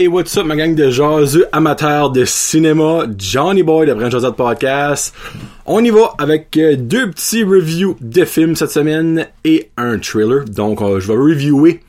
Hey, 0.00 0.08
what's 0.08 0.34
up, 0.38 0.46
ma 0.46 0.56
gang 0.56 0.74
de 0.74 0.90
jaseux 0.90 1.46
amateurs 1.52 2.08
de 2.08 2.24
cinéma, 2.24 3.04
Johnny 3.18 3.62
Boy 3.62 3.86
de 3.86 3.92
Brand 3.92 4.10
Josette 4.10 4.34
Podcast. 4.34 5.14
On 5.66 5.84
y 5.84 5.90
va 5.90 6.14
avec 6.16 6.56
euh, 6.56 6.74
deux 6.74 7.10
petits 7.10 7.44
reviews 7.44 7.98
de 8.00 8.24
films 8.24 8.56
cette 8.56 8.70
semaine 8.70 9.26
et 9.44 9.68
un 9.76 9.98
trailer. 9.98 10.46
Donc, 10.46 10.80
euh, 10.80 11.00
je 11.00 11.06
vais 11.06 11.18
reviewer 11.18 11.80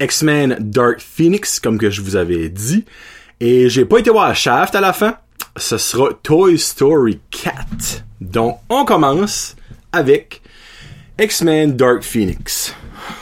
X-Men 0.00 0.56
Dark 0.58 0.98
Phoenix, 0.98 1.60
comme 1.60 1.78
que 1.78 1.90
je 1.90 2.02
vous 2.02 2.16
avais 2.16 2.48
dit. 2.48 2.84
Et 3.38 3.68
j'ai 3.68 3.84
pas 3.84 3.98
été 3.98 4.10
voir 4.10 4.34
Shaft 4.34 4.74
à 4.74 4.80
la 4.80 4.92
fin. 4.92 5.16
Ce 5.56 5.78
sera 5.78 6.08
Toy 6.24 6.58
Story 6.58 7.20
4. 7.30 8.04
Donc, 8.20 8.58
on 8.68 8.84
commence 8.84 9.54
avec 9.92 10.42
X-Men 11.20 11.76
Dark 11.76 12.02
Phoenix. 12.02 12.74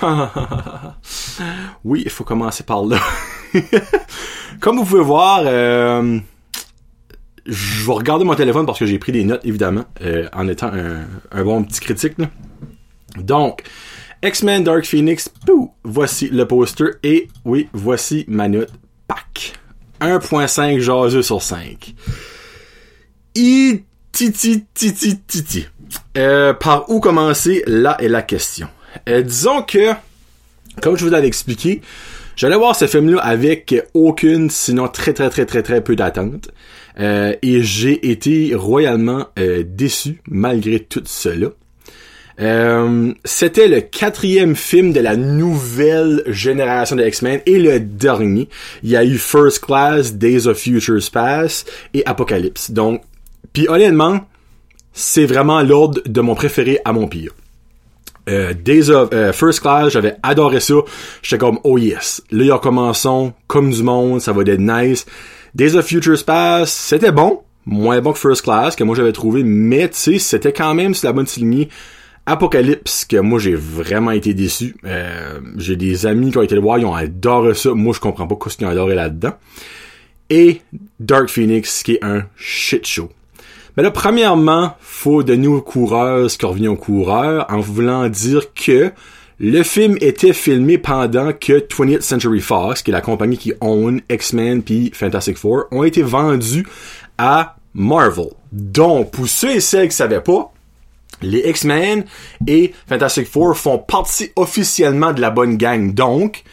oui, 1.85 2.03
il 2.05 2.11
faut 2.11 2.25
commencer 2.25 2.65
par 2.65 2.85
là. 2.85 2.99
Comme 4.61 4.77
vous 4.79 4.85
pouvez 4.85 5.03
voir, 5.03 5.43
euh, 5.45 6.19
je 7.47 7.87
vais 7.87 7.93
regarder 7.93 8.25
mon 8.25 8.35
téléphone 8.35 8.67
parce 8.67 8.79
que 8.79 8.87
j'ai 8.87 8.99
pris 8.99 9.13
des 9.13 9.25
notes, 9.25 9.45
évidemment, 9.45 9.85
euh, 10.03 10.29
en 10.33 10.49
étant 10.49 10.71
un, 10.73 11.45
bon 11.45 11.65
petit 11.65 11.81
critique. 11.81 12.15
Donc, 13.17 13.63
X-Men 14.23 14.65
Dark 14.65 14.85
Phoenix, 14.85 15.31
voici 15.85 16.29
le 16.29 16.47
poster 16.47 16.91
et 17.03 17.29
oui, 17.45 17.69
voici 17.73 18.25
ma 18.29 18.49
note. 18.49 18.71
Pack. 19.09 19.55
1.5 20.01 20.81
jaseux 20.81 21.23
sur 21.23 21.43
5. 21.43 21.95
I 23.35 23.85
titi 24.13 24.65
titi 24.75 25.19
titi. 25.19 25.67
Euh, 26.17 26.55
par 26.55 26.89
où 26.91 27.01
commencer? 27.01 27.63
Là 27.67 27.97
est 28.01 28.09
la 28.09 28.23
question. 28.23 28.69
Disons 29.07 29.63
que, 29.63 29.93
comme 30.81 30.97
je 30.97 31.05
vous 31.05 31.11
l'avais 31.11 31.27
expliqué, 31.27 31.83
J'allais 32.35 32.57
voir 32.57 32.75
ce 32.75 32.87
film-là 32.87 33.21
avec 33.21 33.75
aucune, 33.95 34.49
sinon 34.49 34.89
très 34.89 35.13
très 35.13 35.29
très 35.29 35.45
très 35.45 35.63
très 35.63 35.83
peu 35.83 35.97
d'attente. 35.97 36.49
Euh, 36.99 37.35
et 37.43 37.63
j'ai 37.63 38.11
été 38.11 38.55
royalement 38.55 39.27
euh, 39.39 39.63
déçu 39.67 40.21
malgré 40.27 40.81
tout 40.81 41.03
cela. 41.05 41.49
Euh, 42.41 43.13
c'était 43.25 43.69
le 43.69 43.83
quatrième 43.83 44.57
film 44.57 44.93
de 44.93 45.01
la 45.01 45.17
nouvelle 45.17 46.23
génération 46.27 46.97
de 46.97 47.05
X-Men 47.05 47.41
et 47.45 47.59
le 47.59 47.79
dernier. 47.79 48.49
Il 48.83 48.91
y 48.91 48.97
a 48.97 49.05
eu 49.05 49.19
First 49.19 49.65
Class, 49.65 50.15
Days 50.15 50.47
of 50.47 50.59
Futures 50.59 51.11
Past 51.13 51.71
et 51.93 52.05
Apocalypse. 52.07 52.71
Donc, 52.71 53.03
puis 53.53 53.69
honnêtement, 53.69 54.21
c'est 54.95 55.27
vraiment 55.27 55.63
l'ordre 55.63 56.01
de 56.07 56.21
mon 56.23 56.35
préféré 56.35 56.81
à 56.87 56.93
mon 56.95 57.07
pire. 57.07 57.33
Euh, 58.29 58.53
Days 58.55 58.91
of 58.91 59.11
euh, 59.13 59.33
First 59.33 59.61
Class, 59.61 59.93
j'avais 59.93 60.17
adoré 60.23 60.61
ça. 60.61 60.75
J'étais 61.23 61.39
comme 61.39 61.59
oh 61.65 61.79
yes. 61.79 62.23
Là, 62.31 62.45
ils 62.45 62.53
recommençons 62.53 63.33
comme 63.47 63.71
du 63.71 63.83
monde, 63.83 64.21
ça 64.21 64.33
va 64.33 64.43
être 64.43 64.61
nice. 64.61 65.07
Days 65.55 65.75
of 65.75 65.87
Future 65.87 66.25
Past, 66.25 66.73
c'était 66.73 67.13
bon, 67.13 67.43
moins 67.67 68.01
bon 68.01 68.13
que 68.13 68.19
First 68.19 68.43
Class 68.43 68.77
que 68.77 68.85
moi 68.85 68.95
j'avais 68.95 69.13
trouvé, 69.13 69.43
mais 69.45 69.89
tu 69.89 69.97
sais, 69.97 70.19
c'était 70.19 70.53
quand 70.53 70.75
même 70.75 70.95
sur 70.95 71.09
la 71.09 71.13
bonne 71.13 71.27
lignée. 71.37 71.69
Apocalypse, 72.25 73.05
que 73.05 73.17
moi 73.17 73.41
j'ai 73.41 73.57
vraiment 73.57 74.13
été 74.13 74.33
déçu. 74.33 74.77
Euh, 74.85 75.41
j'ai 75.57 75.75
des 75.75 76.07
amis 76.07 76.31
qui 76.31 76.39
ont 76.39 76.43
été 76.43 76.55
le 76.55 76.61
voir, 76.61 76.79
ils 76.79 76.87
ont 76.87 76.95
adoré 76.95 77.55
ça. 77.55 77.75
Moi 77.75 77.93
je 77.93 78.01
comprends 78.01 78.29
pas 78.29 78.37
ce 78.49 78.57
qu'ils 78.57 78.67
ont 78.67 78.71
adoré 78.71 78.95
là-dedans. 78.95 79.35
Et 80.31 80.63
Dark 81.01 81.29
Phoenix, 81.29 81.83
qui 81.83 81.95
est 81.95 82.05
un 82.05 82.25
shit 82.37 82.87
show. 82.87 83.11
Mais 83.77 83.83
là, 83.83 83.91
premièrement, 83.91 84.77
faut 84.81 85.23
de 85.23 85.35
nouveaux 85.35 85.63
coureurs 85.63 86.31
ce 86.31 86.45
revient 86.45 86.69
aux 86.69 86.77
coureurs 86.77 87.47
en 87.49 87.61
voulant 87.61 88.09
dire 88.09 88.53
que 88.53 88.93
le 89.41 89.63
film 89.63 89.97
était 90.01 90.35
filmé 90.35 90.79
pendant 90.79 91.33
que 91.33 91.67
20th 91.67 92.03
Century 92.03 92.41
Fox, 92.41 92.83
qui 92.83 92.91
est 92.91 92.93
la 92.93 93.01
compagnie 93.01 93.39
qui 93.39 93.53
own 93.61 94.01
X-Men 94.09 94.63
puis 94.63 94.93
Fantastic 94.95 95.37
Four, 95.37 95.65
ont 95.71 95.85
été 95.85 96.03
vendus 96.03 96.67
à 97.19 97.57
Marvel. 97.75 98.29
Donc, 98.53 99.11
pour 99.11 99.27
ceux 99.27 99.53
et 99.53 99.61
celles 99.61 99.89
qui 99.89 99.97
savaient 99.97 100.21
pas, 100.21 100.53
les 101.23 101.49
X-Men 101.49 102.05
et 102.47 102.73
Fantastic 102.89 103.27
Four 103.27 103.57
font 103.57 103.79
partie 103.79 104.31
officiellement 104.37 105.13
de 105.13 105.21
la 105.21 105.31
bonne 105.31 105.57
gang. 105.57 105.93
Donc, 105.93 106.45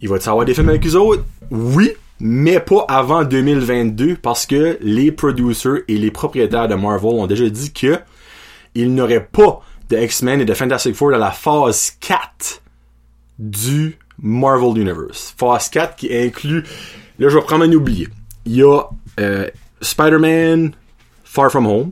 il 0.00 0.08
va 0.08 0.16
y 0.16 0.28
avoir 0.28 0.44
des 0.44 0.54
films 0.54 0.70
avec 0.70 0.86
eux 0.86 0.96
autres? 0.96 1.24
Oui, 1.50 1.92
mais 2.26 2.58
pas 2.58 2.86
avant 2.88 3.22
2022 3.22 4.16
parce 4.16 4.46
que 4.46 4.78
les 4.80 5.12
producers 5.12 5.82
et 5.88 5.98
les 5.98 6.10
propriétaires 6.10 6.68
de 6.68 6.74
Marvel 6.74 7.12
ont 7.12 7.26
déjà 7.26 7.46
dit 7.50 7.70
que 7.70 7.98
ils 8.74 8.94
n'auraient 8.94 9.28
pas 9.30 9.60
de 9.90 9.98
X-Men 9.98 10.40
et 10.40 10.46
de 10.46 10.54
Fantastic 10.54 10.94
Four 10.94 11.10
dans 11.10 11.18
la 11.18 11.32
phase 11.32 11.92
4 12.00 12.62
du 13.38 13.98
Marvel 14.18 14.80
Universe. 14.80 15.34
Phase 15.36 15.68
4 15.68 15.96
qui 15.96 16.16
inclut, 16.16 16.64
là 17.18 17.28
je 17.28 17.36
vais 17.36 17.44
prendre 17.44 17.66
un 17.66 17.72
oublié. 17.72 18.08
Il 18.46 18.56
y 18.56 18.62
a 18.62 18.84
euh, 19.20 19.50
Spider-Man 19.82 20.72
Far 21.24 21.50
From 21.50 21.66
Home, 21.66 21.90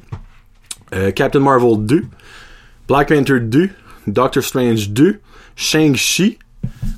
euh, 0.94 1.10
Captain 1.10 1.40
Marvel 1.40 1.84
2, 1.84 2.06
Black 2.88 3.08
Panther 3.08 3.38
2, 3.38 3.68
Doctor 4.06 4.42
Strange 4.42 4.88
2, 4.88 5.20
Shang-Chi, 5.56 6.38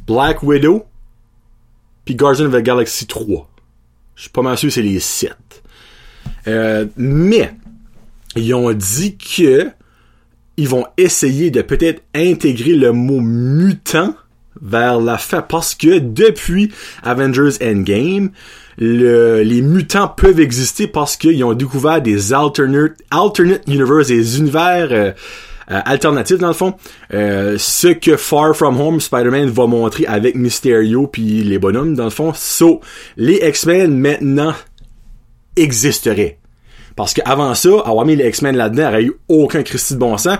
Black 0.06 0.44
Widow, 0.44 0.86
puis 2.04 2.14
Guardians 2.14 2.46
of 2.46 2.52
the 2.52 2.62
Galaxy 2.62 3.06
3. 3.06 3.48
Je 4.16 4.22
suis 4.22 4.30
pas 4.30 4.42
mal 4.42 4.56
sûr 4.56 4.70
c'est 4.70 4.82
les 4.82 5.00
7. 5.00 5.32
Euh, 6.46 6.86
mais, 6.96 7.52
ils 8.36 8.54
ont 8.54 8.72
dit 8.72 9.16
que 9.16 9.70
ils 10.56 10.68
vont 10.68 10.86
essayer 10.96 11.50
de 11.50 11.62
peut-être 11.62 12.02
intégrer 12.14 12.74
le 12.74 12.92
mot 12.92 13.20
mutant 13.20 14.14
vers 14.60 15.00
la 15.00 15.18
fin 15.18 15.42
parce 15.42 15.74
que 15.74 15.98
depuis 15.98 16.70
Avengers 17.02 17.56
Endgame, 17.60 18.30
les 18.78 19.62
mutants 19.62 20.08
peuvent 20.08 20.40
exister 20.40 20.86
parce 20.86 21.16
qu'ils 21.16 21.42
ont 21.44 21.54
découvert 21.54 22.00
des 22.00 22.32
alternate, 22.32 22.98
alternate 23.10 23.62
universe, 23.66 24.08
des 24.08 24.38
univers 24.38 24.88
euh, 24.90 25.12
euh, 25.70 25.80
alternatif 25.84 26.38
dans 26.38 26.48
le 26.48 26.54
fond. 26.54 26.74
Euh, 27.12 27.56
ce 27.58 27.88
que 27.88 28.16
Far 28.16 28.54
From 28.54 28.80
Home 28.80 29.00
Spider-Man 29.00 29.48
va 29.48 29.66
montrer 29.66 30.06
avec 30.06 30.34
Mysterio 30.34 31.06
puis 31.06 31.42
les 31.42 31.58
bonhommes 31.58 31.94
dans 31.94 32.04
le 32.04 32.10
fond. 32.10 32.32
So, 32.34 32.80
les 33.16 33.40
X-Men 33.42 33.98
maintenant 33.98 34.54
existeraient. 35.56 36.38
Parce 36.96 37.14
qu'avant 37.14 37.54
ça, 37.54 37.70
avoir 37.84 38.04
mis 38.04 38.16
les 38.16 38.28
X-Men 38.28 38.56
là-dedans 38.56 38.88
aurait 38.88 39.04
eu 39.04 39.14
aucun 39.28 39.62
Christy 39.62 39.94
de 39.94 39.98
bon 39.98 40.16
sens. 40.16 40.38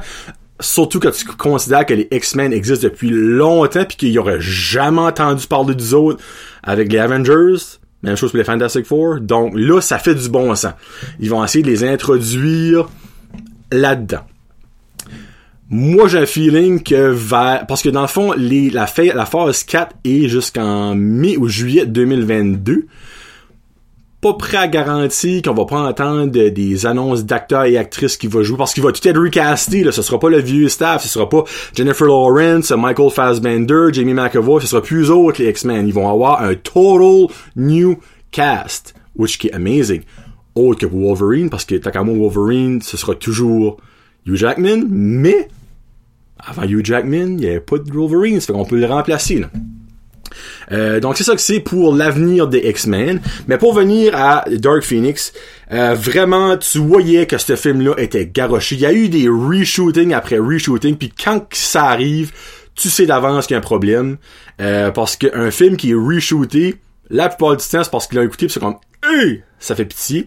Surtout 0.60 1.00
quand 1.00 1.10
tu 1.10 1.24
considères 1.24 1.84
que 1.84 1.94
les 1.94 2.08
X-Men 2.12 2.52
existent 2.52 2.86
depuis 2.86 3.10
longtemps 3.10 3.84
puis 3.84 3.96
qu'il 3.96 4.10
y 4.10 4.18
aurait 4.18 4.40
jamais 4.40 5.00
entendu 5.00 5.46
parler 5.46 5.74
des 5.74 5.94
autres 5.94 6.22
avec 6.62 6.92
les 6.92 6.98
Avengers. 6.98 7.56
Même 8.02 8.16
chose 8.16 8.30
pour 8.30 8.38
les 8.38 8.44
Fantastic 8.44 8.86
Four. 8.86 9.20
Donc 9.20 9.52
là, 9.56 9.80
ça 9.80 9.98
fait 9.98 10.14
du 10.14 10.28
bon 10.28 10.54
sens. 10.54 10.74
Ils 11.18 11.30
vont 11.30 11.42
essayer 11.42 11.64
de 11.64 11.70
les 11.70 11.84
introduire 11.84 12.88
là-dedans. 13.72 14.20
Moi, 15.70 16.08
j'ai 16.08 16.18
un 16.18 16.26
feeling 16.26 16.82
que 16.82 17.10
vers... 17.10 17.64
Parce 17.66 17.82
que 17.82 17.88
dans 17.88 18.02
le 18.02 18.06
fond, 18.06 18.32
les, 18.36 18.68
la, 18.68 18.86
phase 18.86 19.64
4 19.64 19.96
est 20.04 20.28
jusqu'en 20.28 20.94
mai 20.94 21.38
ou 21.38 21.48
juillet 21.48 21.86
2022. 21.86 22.86
Pas 24.20 24.34
prêt 24.34 24.58
à 24.58 24.68
garantir 24.68 25.42
qu'on 25.42 25.54
va 25.54 25.64
pas 25.64 25.80
entendre 25.80 26.26
des 26.26 26.86
annonces 26.86 27.24
d'acteurs 27.24 27.64
et 27.64 27.78
actrices 27.78 28.16
qui 28.18 28.26
vont 28.26 28.42
jouer 28.42 28.58
parce 28.58 28.74
qu'il 28.74 28.82
va 28.82 28.92
tout 28.92 29.06
être 29.08 29.20
recasté. 29.20 29.84
Là. 29.84 29.92
Ce 29.92 30.02
sera 30.02 30.18
pas 30.18 30.28
le 30.28 30.40
vieux 30.40 30.68
staff, 30.68 31.02
ce 31.02 31.08
sera 31.08 31.28
pas 31.28 31.44
Jennifer 31.74 32.06
Lawrence, 32.06 32.70
Michael 32.70 33.10
Fassbender, 33.10 33.88
Jamie 33.92 34.14
McAvoy, 34.14 34.60
ce 34.60 34.66
sera 34.66 34.82
plus 34.82 35.08
eux 35.08 35.12
autres 35.12 35.42
les 35.42 35.48
X-Men. 35.48 35.86
Ils 35.86 35.94
vont 35.94 36.10
avoir 36.10 36.42
un 36.42 36.54
total 36.54 37.28
new 37.56 37.98
cast, 38.30 38.94
which 39.16 39.42
is 39.44 39.50
amazing. 39.52 40.02
Autre 40.54 40.80
que 40.80 40.86
Wolverine, 40.86 41.50
parce 41.50 41.64
que 41.64 41.74
tant 41.74 42.04
Wolverine, 42.04 42.80
ce 42.80 42.96
sera 42.96 43.14
toujours 43.14 43.78
Hugh 44.26 44.36
Jackman, 44.36 44.84
mais 44.88 45.48
avant 46.38 46.62
Hugh 46.62 46.84
Jackman, 46.84 47.26
il 47.26 47.36
n'y 47.36 47.46
avait 47.46 47.60
pas 47.60 47.78
de 47.78 47.90
Wolverine, 47.90 48.40
ça 48.40 48.48
fait 48.48 48.52
qu'on 48.52 48.64
peut 48.64 48.78
le 48.78 48.86
remplacer. 48.86 49.38
Là. 49.38 49.50
Euh, 50.72 51.00
donc 51.00 51.16
c'est 51.16 51.24
ça 51.24 51.34
que 51.34 51.40
c'est 51.40 51.60
pour 51.60 51.94
l'avenir 51.94 52.48
des 52.48 52.58
X-Men. 52.58 53.20
Mais 53.48 53.58
pour 53.58 53.74
venir 53.74 54.16
à 54.16 54.44
Dark 54.50 54.82
Phoenix, 54.82 55.32
euh, 55.72 55.94
vraiment, 55.94 56.56
tu 56.56 56.78
voyais 56.78 57.26
que 57.26 57.38
ce 57.38 57.56
film-là 57.56 57.94
était 57.98 58.26
garoché. 58.26 58.76
Il 58.76 58.80
y 58.80 58.86
a 58.86 58.92
eu 58.92 59.08
des 59.08 59.28
reshootings 59.28 60.12
après 60.12 60.38
reshootings, 60.38 60.96
puis 60.96 61.10
quand 61.10 61.46
ça 61.52 61.84
arrive, 61.84 62.32
tu 62.74 62.88
sais 62.88 63.06
d'avance 63.06 63.46
qu'il 63.46 63.54
y 63.54 63.56
a 63.56 63.58
un 63.58 63.62
problème. 63.62 64.16
Euh, 64.60 64.90
parce 64.90 65.16
qu'un 65.16 65.50
film 65.50 65.76
qui 65.76 65.90
est 65.90 65.94
reshooté, 65.94 66.76
la 67.10 67.28
plupart 67.28 67.56
du 67.56 67.64
temps, 67.64 67.84
c'est 67.84 67.90
parce 67.90 68.06
qu'il 68.06 68.18
a 68.18 68.24
écouté, 68.24 68.48
c'est 68.48 68.60
comme, 68.60 68.76
hey! 69.04 69.42
ça 69.58 69.74
fait 69.74 69.84
pitié. 69.84 70.26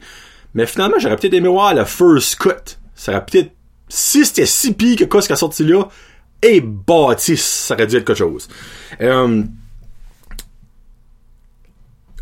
Mais 0.53 0.65
finalement, 0.65 0.97
j'aurais 1.00 1.15
peut-être 1.15 1.33
aimé 1.33 1.47
voir 1.47 1.73
la 1.73 1.85
first 1.85 2.38
cut. 2.38 2.77
Ça 2.95 3.11
aurait 3.11 3.25
peut-être 3.25 3.51
si 3.89 4.25
c'était 4.25 4.45
si 4.45 4.74
pire 4.74 4.98
que 4.98 5.06
quoi 5.06 5.22
ce 5.22 5.28
qui 5.28 5.34
a 5.34 5.38
sorti 5.38 5.63
là, 5.63 5.88
et 6.42 6.62
bâtisse, 6.62 7.45
ça 7.45 7.74
aurait 7.74 7.88
dû 7.88 7.98
être 7.98 8.06
quelque 8.06 8.18
chose. 8.18 8.48
Euh, 9.01 9.44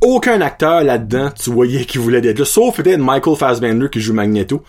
aucun 0.01 0.41
acteur 0.41 0.83
là-dedans, 0.83 1.31
tu 1.31 1.49
voyais 1.49 1.85
qui 1.85 1.97
voulait 1.97 2.25
être 2.25 2.39
là, 2.39 2.45
sauf 2.45 2.77
peut-être 2.77 2.99
Michael 2.99 3.35
Fassbender 3.35 3.89
qui 3.89 4.01
joue 4.01 4.13
Magneto. 4.13 4.63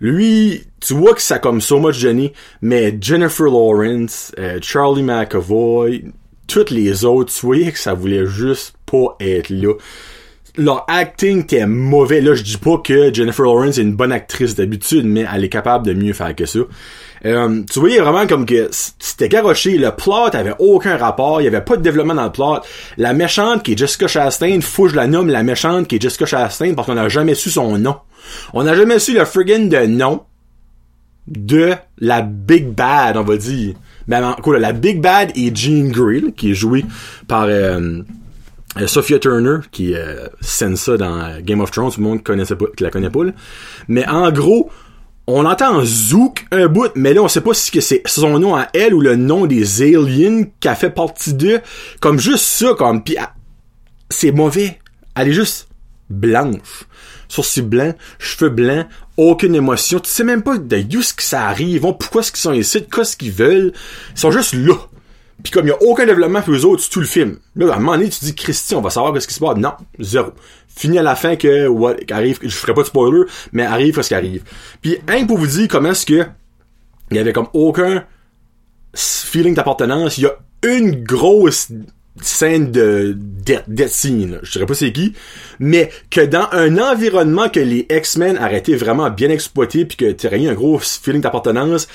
Lui, 0.00 0.64
tu 0.80 0.94
vois 0.94 1.14
que 1.14 1.22
ça 1.22 1.38
comme 1.38 1.60
so 1.60 1.80
much 1.80 1.98
Johnny, 1.98 2.32
mais 2.62 2.96
Jennifer 3.00 3.46
Lawrence, 3.46 4.32
euh, 4.38 4.58
Charlie 4.62 5.02
McAvoy, 5.02 6.04
toutes 6.46 6.70
les 6.70 7.04
autres, 7.04 7.32
tu 7.32 7.44
voyais 7.44 7.72
que 7.72 7.78
ça 7.78 7.94
voulait 7.94 8.26
juste 8.26 8.74
pas 8.86 9.16
être 9.20 9.50
là. 9.50 9.74
Leur 10.58 10.84
acting 10.88 11.40
était 11.40 11.66
mauvais. 11.66 12.20
Là, 12.20 12.34
je 12.34 12.42
dis 12.42 12.58
pas 12.58 12.78
que 12.78 13.14
Jennifer 13.14 13.44
Lawrence 13.44 13.78
est 13.78 13.82
une 13.82 13.94
bonne 13.94 14.12
actrice 14.12 14.54
d'habitude, 14.54 15.06
mais 15.06 15.24
elle 15.32 15.44
est 15.44 15.48
capable 15.48 15.86
de 15.86 15.94
mieux 15.94 16.12
faire 16.12 16.34
que 16.34 16.46
ça. 16.46 16.58
Euh, 17.24 17.62
tu 17.70 17.80
voyais 17.80 18.00
vraiment 18.00 18.26
comme 18.26 18.46
que 18.46 18.68
c'était 18.70 19.28
garoché, 19.28 19.76
le 19.76 19.90
plot 19.90 20.34
avait 20.34 20.54
aucun 20.58 20.96
rapport, 20.96 21.40
il 21.40 21.44
y 21.44 21.46
avait 21.48 21.60
pas 21.60 21.76
de 21.76 21.82
développement 21.82 22.14
dans 22.14 22.24
le 22.24 22.32
plot. 22.32 22.58
La 22.96 23.12
méchante 23.12 23.62
qui 23.62 23.72
est 23.72 23.78
Jessica 23.78 24.06
Chastain, 24.06 24.60
faut 24.60 24.84
que 24.84 24.90
je 24.90 24.96
la 24.96 25.06
nomme 25.06 25.28
la 25.28 25.42
méchante 25.42 25.88
qui 25.88 25.96
est 25.96 26.02
Jessica 26.02 26.26
Chastain 26.26 26.74
parce 26.74 26.86
qu'on 26.86 26.94
n'a 26.94 27.08
jamais 27.08 27.34
su 27.34 27.50
son 27.50 27.78
nom. 27.78 27.96
On 28.52 28.64
n'a 28.64 28.74
jamais 28.74 28.98
su 28.98 29.14
le 29.14 29.24
friggin' 29.24 29.68
de 29.68 29.86
nom 29.86 30.22
de 31.26 31.74
la 31.98 32.22
Big 32.22 32.68
Bad, 32.68 33.16
on 33.16 33.22
va 33.22 33.36
dire. 33.36 33.74
Ben, 34.06 34.34
quoi, 34.42 34.58
la 34.58 34.72
Big 34.72 35.00
Bad 35.00 35.32
est 35.36 35.54
Jean 35.54 35.90
Grey, 35.90 36.32
qui 36.34 36.52
est 36.52 36.54
jouée 36.54 36.84
par 37.26 37.44
euh, 37.44 38.02
Sophia 38.86 39.18
Turner, 39.18 39.58
qui 39.72 39.94
euh, 39.94 40.26
scène 40.40 40.76
ça 40.76 40.96
dans 40.96 41.40
Game 41.40 41.60
of 41.60 41.70
Thrones, 41.70 41.90
tout 41.92 42.00
le 42.00 42.06
monde 42.06 42.22
connaissait 42.22 42.56
pas, 42.56 42.66
qui 42.76 42.84
la 42.84 42.90
connaît 42.90 43.10
pas. 43.10 43.20
Mais 43.88 44.06
en 44.06 44.30
gros, 44.30 44.70
on 45.26 45.44
entend 45.44 45.84
Zouk 45.84 46.46
un 46.52 46.68
bout, 46.68 46.90
mais 46.94 47.12
là 47.12 47.22
on 47.22 47.28
sait 47.28 47.42
pas 47.42 47.52
si 47.52 47.82
c'est 47.82 48.02
son 48.06 48.38
nom 48.38 48.56
à 48.56 48.68
elle 48.72 48.94
ou 48.94 49.00
le 49.00 49.16
nom 49.16 49.46
des 49.46 49.82
aliens 49.82 50.44
qui 50.60 50.68
a 50.68 50.74
fait 50.74 50.90
partie 50.90 51.34
d'eux. 51.34 51.60
Comme 52.00 52.18
juste 52.18 52.44
ça, 52.44 52.74
comme 52.78 53.04
pis 53.04 53.16
ah, 53.18 53.34
c'est 54.08 54.32
mauvais. 54.32 54.78
Elle 55.14 55.28
est 55.28 55.32
juste 55.32 55.68
blanche. 56.08 56.86
Sourcils 57.28 57.62
blancs, 57.62 57.94
cheveux 58.18 58.48
blancs, 58.48 58.86
aucune 59.18 59.54
émotion. 59.54 60.00
Tu 60.00 60.08
sais 60.08 60.24
même 60.24 60.42
pas 60.42 60.56
de 60.56 61.02
ce 61.02 61.12
que 61.12 61.22
ça 61.22 61.46
arrive, 61.46 61.82
pourquoi 61.82 62.22
est-ce 62.22 62.32
qu'ils 62.32 62.40
sont 62.40 62.52
ici, 62.52 62.86
qu'est-ce 62.90 63.16
qu'ils 63.16 63.32
veulent. 63.32 63.72
Ils 64.14 64.18
sont 64.18 64.30
juste 64.30 64.54
là. 64.54 64.76
Puis 65.42 65.52
comme 65.52 65.66
il 65.66 65.70
y 65.70 65.72
a 65.72 65.82
aucun 65.82 66.04
développement 66.04 66.42
pour 66.42 66.54
eux 66.54 66.64
autres, 66.64 66.88
tout 66.88 67.00
le 67.00 67.06
film. 67.06 67.38
Là, 67.54 67.72
à 67.72 67.76
un 67.76 67.78
moment 67.78 67.96
donné, 67.96 68.08
tu 68.08 68.24
dis, 68.24 68.34
Christy, 68.34 68.74
on 68.74 68.80
va 68.80 68.90
savoir 68.90 69.12
qu'est-ce 69.12 69.28
qui 69.28 69.34
se 69.34 69.40
passe. 69.40 69.56
Non, 69.56 69.72
zéro. 70.00 70.32
Fini 70.66 70.98
à 70.98 71.02
la 71.02 71.14
fin 71.14 71.36
que, 71.36 71.68
what, 71.68 71.96
arrive, 72.10 72.38
je 72.42 72.48
ferai 72.48 72.74
pas 72.74 72.82
de 72.82 72.86
spoiler, 72.86 73.22
mais 73.52 73.64
arrive 73.64 74.00
ce 74.00 74.08
qui 74.08 74.14
arrive. 74.14 74.42
Puis, 74.82 74.98
un 75.08 75.26
pour 75.26 75.38
vous 75.38 75.46
dire 75.46 75.68
comment 75.68 75.90
est-ce 75.90 76.06
que, 76.06 76.26
il 77.10 77.16
y 77.16 77.20
avait 77.20 77.32
comme 77.32 77.48
aucun 77.52 78.04
feeling 78.94 79.54
d'appartenance. 79.54 80.18
Il 80.18 80.24
y 80.24 80.26
a 80.26 80.36
une 80.62 81.02
grosse 81.04 81.68
scène 82.20 82.72
de 82.72 83.16
death, 83.16 83.88
scene, 83.88 84.40
je 84.42 84.52
dirais 84.52 84.66
pas 84.66 84.74
c'est 84.74 84.92
qui, 84.92 85.12
mais 85.60 85.90
que 86.10 86.20
dans 86.20 86.48
un 86.50 86.78
environnement 86.78 87.48
que 87.48 87.60
les 87.60 87.86
X-Men 87.88 88.36
arrêtaient 88.38 88.74
vraiment 88.74 89.08
bien 89.08 89.30
exploité 89.30 89.84
puis 89.84 89.96
que 89.96 90.10
tu 90.10 90.26
rien 90.26 90.50
un 90.50 90.54
gros 90.54 90.80
feeling 90.80 91.22
d'appartenance, 91.22 91.86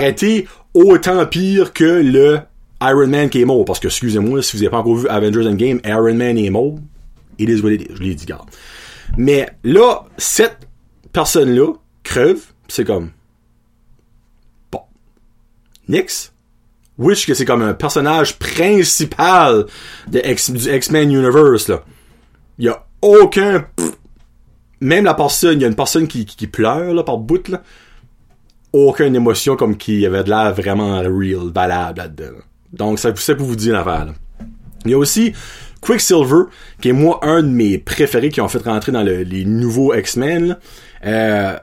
été 0.00 0.48
autant 0.72 1.26
pire 1.26 1.74
que 1.74 1.84
le 1.84 2.40
Iron 2.80 3.08
Man 3.08 3.28
qui 3.28 3.40
est 3.40 3.44
mort, 3.44 3.64
parce 3.64 3.80
que, 3.80 3.88
excusez-moi, 3.88 4.42
si 4.42 4.56
vous 4.56 4.62
n'avez 4.62 4.70
pas 4.70 4.78
encore 4.78 4.96
vu 4.96 5.08
Avengers 5.08 5.46
Endgame, 5.46 5.80
Iron 5.84 6.14
Man 6.14 6.38
est 6.38 6.50
mort. 6.50 6.78
It 7.38 7.48
is 7.48 7.60
what 7.60 7.70
it 7.70 7.82
is. 7.82 7.94
Je 7.94 8.02
l'ai 8.02 8.14
dit, 8.14 8.26
garde. 8.26 8.48
Mais 9.16 9.48
là, 9.64 10.04
cette 10.16 10.68
personne-là 11.12 11.72
crève, 12.02 12.40
c'est 12.68 12.84
comme... 12.84 13.10
Bon. 14.70 14.80
Nix? 15.88 16.32
Wish 16.98 17.26
que 17.26 17.34
c'est 17.34 17.44
comme 17.44 17.62
un 17.62 17.74
personnage 17.74 18.38
principal 18.38 19.66
du 20.08 20.18
X-Men 20.18 21.10
Universe, 21.10 21.68
là. 21.68 21.84
Il 22.58 22.66
y 22.66 22.68
a 22.68 22.84
aucun... 23.02 23.66
Même 24.80 25.04
la 25.04 25.14
personne, 25.14 25.58
il 25.58 25.62
y 25.62 25.64
a 25.64 25.68
une 25.68 25.74
personne 25.74 26.06
qui, 26.06 26.24
pleure, 26.46 27.04
par 27.04 27.18
bout, 27.18 27.48
là. 27.48 27.62
Aucune 28.72 29.16
émotion 29.16 29.56
comme 29.56 29.76
qui 29.76 30.04
avait 30.04 30.22
de 30.22 30.28
l'air 30.28 30.52
vraiment 30.54 31.00
real, 31.00 31.50
valable 31.52 31.98
là-dedans. 31.98 32.38
Donc, 32.72 32.98
ça, 32.98 33.12
c'est 33.16 33.36
pour 33.36 33.46
vous 33.46 33.56
dire 33.56 33.72
l'affaire. 33.72 34.12
Il 34.84 34.90
y 34.90 34.94
a 34.94 34.98
aussi 34.98 35.32
Quicksilver, 35.80 36.44
qui 36.80 36.88
est 36.88 36.92
moi 36.92 37.20
un 37.22 37.42
de 37.42 37.48
mes 37.48 37.78
préférés 37.78 38.30
qui 38.30 38.40
ont 38.40 38.48
fait 38.48 38.62
rentrer 38.62 38.92
dans 38.92 39.02
les 39.02 39.44
nouveaux 39.44 39.94
X-Men. 39.94 40.56
Euh, 41.04 41.58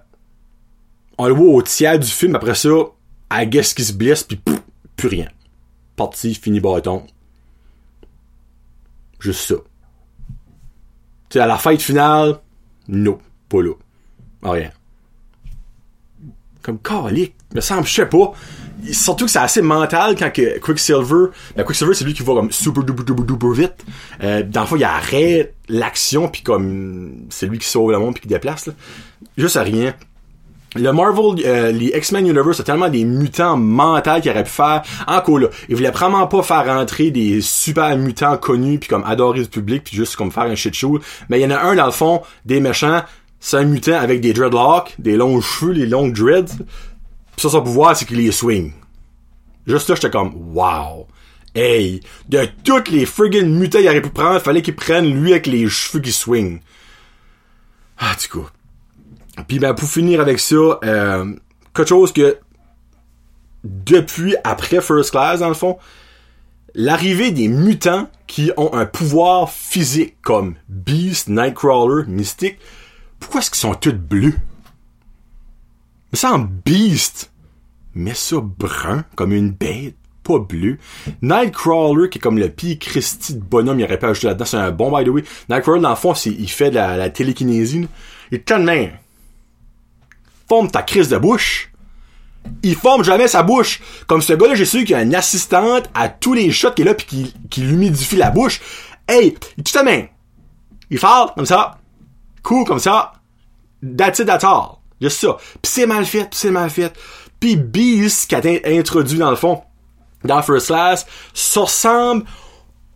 on 1.18 1.28
le 1.28 1.34
voit 1.34 1.54
au 1.54 1.62
tiers 1.62 2.00
du 2.00 2.08
film, 2.08 2.36
après 2.36 2.56
ça, 2.56 2.70
à 3.30 3.46
guess 3.46 3.74
qui 3.74 3.84
se 3.84 3.94
blesse, 3.94 4.24
puis 4.24 4.40
plus 4.96 5.08
rien. 5.08 5.30
Parti, 5.96 6.34
fini 6.36 6.60
bâton. 6.60 7.06
Juste 9.20 9.42
ça. 9.42 9.56
Tu 11.30 11.40
à 11.40 11.48
la 11.48 11.58
fête 11.58 11.82
finale, 11.82 12.40
non, 12.88 13.18
pas 13.50 13.62
là. 13.62 13.74
Rien. 14.44 14.72
Comme 16.62 16.80
calique, 16.80 17.36
me 17.56 17.62
semble, 17.62 17.88
je 17.88 17.94
sais 17.94 18.06
pas 18.06 18.34
surtout 18.92 19.26
que 19.26 19.32
c'est 19.32 19.40
assez 19.40 19.62
mental 19.62 20.16
quand 20.18 20.32
que 20.32 20.60
Quicksilver, 20.60 21.28
ben 21.56 21.64
Quicksilver 21.64 21.94
c'est 21.94 22.06
lui 22.06 22.14
qui 22.14 22.24
va 22.24 22.34
comme 22.34 22.52
super 22.52 22.84
duper 22.84 23.04
duper 23.04 23.24
duper 23.24 23.54
vite. 23.54 23.86
Euh, 24.24 24.44
dans 24.44 24.62
le 24.62 24.68
fond, 24.68 24.76
il 24.76 24.84
arrête 24.84 25.56
l'action 25.70 26.28
puis 26.28 26.42
comme 26.42 27.26
c'est 27.30 27.48
lui 27.48 27.60
qui 27.60 27.68
sauve 27.68 27.92
le 27.92 28.00
monde 28.00 28.14
puis 28.14 28.24
qui 28.24 28.28
déplace 28.28 28.68
là. 28.68 28.74
Juste 29.38 29.58
à 29.58 29.64
rien. 29.64 29.94
Le 30.78 30.92
Marvel, 30.92 31.42
euh, 31.46 31.72
les 31.72 31.88
X-Men 31.96 32.28
Universe, 32.28 32.60
a 32.60 32.64
tellement 32.64 32.90
des 32.90 33.06
mutants 33.06 33.56
mentaux 33.56 34.20
qu'il 34.22 34.30
aurait 34.30 34.44
pu 34.44 34.50
faire. 34.50 34.84
Encore 35.08 35.40
là, 35.40 35.48
il 35.70 35.76
voulait 35.76 35.90
vraiment 35.90 36.28
pas 36.28 36.44
faire 36.44 36.66
rentrer 36.66 37.12
des 37.12 37.40
super 37.40 37.98
mutants 37.98 38.36
connus 38.36 38.80
puis 38.80 38.90
comme 38.90 39.06
adorer 39.06 39.42
du 39.42 39.48
public 39.48 39.86
puis 39.86 39.96
juste 39.96 40.18
comme 40.18 40.32
faire 40.32 40.44
un 40.44 40.56
shit 40.56 40.74
show. 40.74 41.00
Mais 41.30 41.40
il 41.40 41.44
y 41.44 41.46
en 41.46 41.52
a 41.52 41.62
un 41.62 41.76
dans 41.76 41.86
le 41.86 41.92
fond, 41.92 42.22
des 42.44 42.60
méchants, 42.60 43.04
c'est 43.40 43.58
un 43.58 43.64
mutant 43.64 43.98
avec 43.98 44.20
des 44.20 44.34
dreadlocks, 44.34 44.96
des 45.00 45.16
longs 45.16 45.40
cheveux, 45.40 45.72
les 45.72 45.86
longs 45.86 46.10
dreads. 46.10 46.58
Pis 47.36 47.42
ça, 47.42 47.50
son 47.50 47.62
pouvoir, 47.62 47.96
c'est 47.96 48.06
qu'il 48.06 48.18
les 48.18 48.32
swing. 48.32 48.74
Juste 49.68 49.90
là, 49.90 49.96
j'étais 49.96 50.10
comme, 50.10 50.34
wow. 50.54 51.08
Hey, 51.54 52.02
de 52.28 52.48
toutes 52.64 52.90
les 52.90 53.06
friggin' 53.06 53.48
mutants 53.48 53.80
qu'il 53.80 53.88
aurait 53.88 54.02
pu 54.02 54.10
prendre, 54.10 54.40
fallait 54.40 54.62
qu'il 54.62 54.76
prenne 54.76 55.06
lui 55.06 55.32
avec 55.32 55.48
les 55.48 55.68
cheveux 55.68 56.02
qui 56.02 56.12
swing. 56.12 56.60
Ah, 57.98 58.16
du 58.20 58.28
coup. 58.28 58.46
Puis 59.48 59.60
ben, 59.60 59.74
pour 59.74 59.90
finir 59.90 60.22
avec 60.22 60.40
ça, 60.40 60.56
euh, 60.56 61.34
quelque 61.74 61.88
chose 61.88 62.14
que 62.14 62.38
depuis 63.64 64.36
après 64.44 64.82
First 64.82 65.12
Class, 65.12 65.40
dans 65.40 65.48
le 65.48 65.56
fond, 65.56 65.78
l'arrivée 66.74 67.32
des 67.32 67.48
mutants 67.48 68.10
qui 68.28 68.52
ont 68.58 68.74
un 68.74 68.86
pouvoir 68.86 69.52
physique 69.52 70.16
comme 70.22 70.56
Beast, 70.70 71.28
Nightcrawler, 71.28 72.06
Mystique, 72.08 72.60
pourquoi 73.20 73.42
est-ce 73.42 73.50
qu'ils 73.50 73.60
sont 73.60 73.74
tous 73.74 73.92
bleus? 73.92 74.36
Mais 76.12 76.18
ça 76.18 76.34
en 76.34 76.40
Beast, 76.40 77.32
mais 77.94 78.14
ça 78.14 78.38
brun, 78.42 79.06
comme 79.16 79.32
une 79.32 79.52
bête, 79.52 79.96
pas 80.26 80.40
bleu. 80.40 80.78
Nightcrawler, 81.22 82.10
qui 82.10 82.18
est 82.18 82.22
comme 82.22 82.38
le 82.38 82.50
pire 82.50 82.78
Christy 82.80 83.36
de 83.36 83.40
bonhomme, 83.42 83.80
il 83.80 83.86
aurait 83.86 84.00
pas 84.00 84.10
ajouté 84.10 84.28
là-dedans, 84.28 84.46
c'est 84.46 84.58
un 84.58 84.72
bon 84.72 84.96
by 84.96 85.06
the 85.06 85.10
way. 85.10 85.24
Nightcrawler, 85.50 85.82
dans 85.82 85.92
le 85.92 85.96
fond, 85.96 86.14
il 86.14 86.50
fait 86.50 86.72
de 86.72 86.76
la, 86.76 87.10
télékinésie. 87.10 87.88
Il 88.32 88.36
est 88.36 88.46
tellement... 88.46 88.90
Forme 90.48 90.70
ta 90.70 90.84
crise 90.84 91.10
de 91.10 91.18
bouche. 91.18 91.72
Il 92.62 92.76
forme 92.76 93.04
jamais 93.04 93.28
sa 93.28 93.42
bouche. 93.42 93.82
Comme 94.06 94.22
ce 94.22 94.34
gars-là, 94.34 94.54
j'ai 94.54 94.66
su 94.66 94.80
qu'il 94.80 94.92
y 94.92 94.94
a 94.94 95.02
une 95.02 95.16
assistante 95.16 95.90
à 95.96 96.10
tous 96.10 96.34
les 96.34 96.52
shots 96.52 96.72
qui 96.72 96.84
est 96.84 96.86
là 96.86 96.94
pis 96.94 97.06
qui, 97.06 97.34
qui 97.50 97.62
l'humidifie 97.62 98.16
la 98.16 98.30
bouche. 98.30 98.62
Hey, 99.08 99.36
il 99.58 99.64
tout 99.64 99.78
à 99.78 99.82
main. 99.82 100.04
Il 100.92 101.00
parle 101.00 101.34
comme 101.36 101.48
ça. 101.48 101.80
Cool 102.44 102.66
comme 102.66 102.80
ça. 102.80 103.14
That's 103.82 104.20
it, 104.20 104.28
that's 104.28 104.44
all. 104.44 104.82
Juste 105.02 105.22
ça. 105.22 105.38
Pis 105.62 105.70
c'est 105.70 105.86
mal 105.86 106.06
fait, 106.06 106.30
pis 106.30 106.38
c'est 106.38 106.52
mal 106.52 106.70
fait. 106.70 106.94
Pis 107.40 107.58
Beast, 107.58 108.30
qui 108.30 108.36
a 108.36 108.40
été 108.40 108.78
introduit 108.78 109.20
dans 109.20 109.30
le 109.30 109.36
fond, 109.36 109.62
dans 110.24 110.42
First 110.42 110.68
Class, 110.68 111.06
ça 111.34 111.62
ressemble 111.62 112.26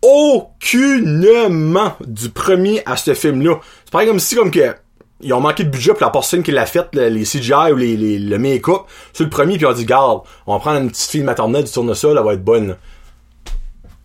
aucunement 0.02 1.92
du 2.06 2.30
premier 2.30 2.82
à 2.86 2.96
ce 2.96 3.14
film-là. 3.14 3.60
C'est 3.84 3.92
pareil 3.92 4.08
comme 4.08 4.18
si, 4.18 4.34
comme 4.34 4.50
que, 4.50 4.74
ils 5.20 5.32
ont 5.34 5.40
manqué 5.40 5.64
de 5.64 5.68
budget 5.68 5.92
pour 5.92 6.02
la 6.02 6.10
personne 6.10 6.42
qui 6.42 6.50
l'a 6.50 6.66
fait, 6.66 6.94
les 6.94 7.24
CGI 7.24 7.72
ou 7.72 7.76
les, 7.76 8.18
le 8.18 8.38
make-up, 8.38 8.82
sur 9.12 9.24
le 9.24 9.30
premier, 9.30 9.56
puis 9.56 9.66
ont 9.66 9.72
dit, 9.72 9.84
garde, 9.84 10.22
on 10.46 10.54
va 10.54 10.60
prendre 10.60 10.80
une 10.80 10.90
petite 10.90 11.10
fille 11.10 11.22
maternelle 11.22 11.64
du 11.64 11.70
tournesol, 11.70 12.16
elle 12.16 12.24
va 12.24 12.32
être 12.32 12.44
bonne. 12.44 12.76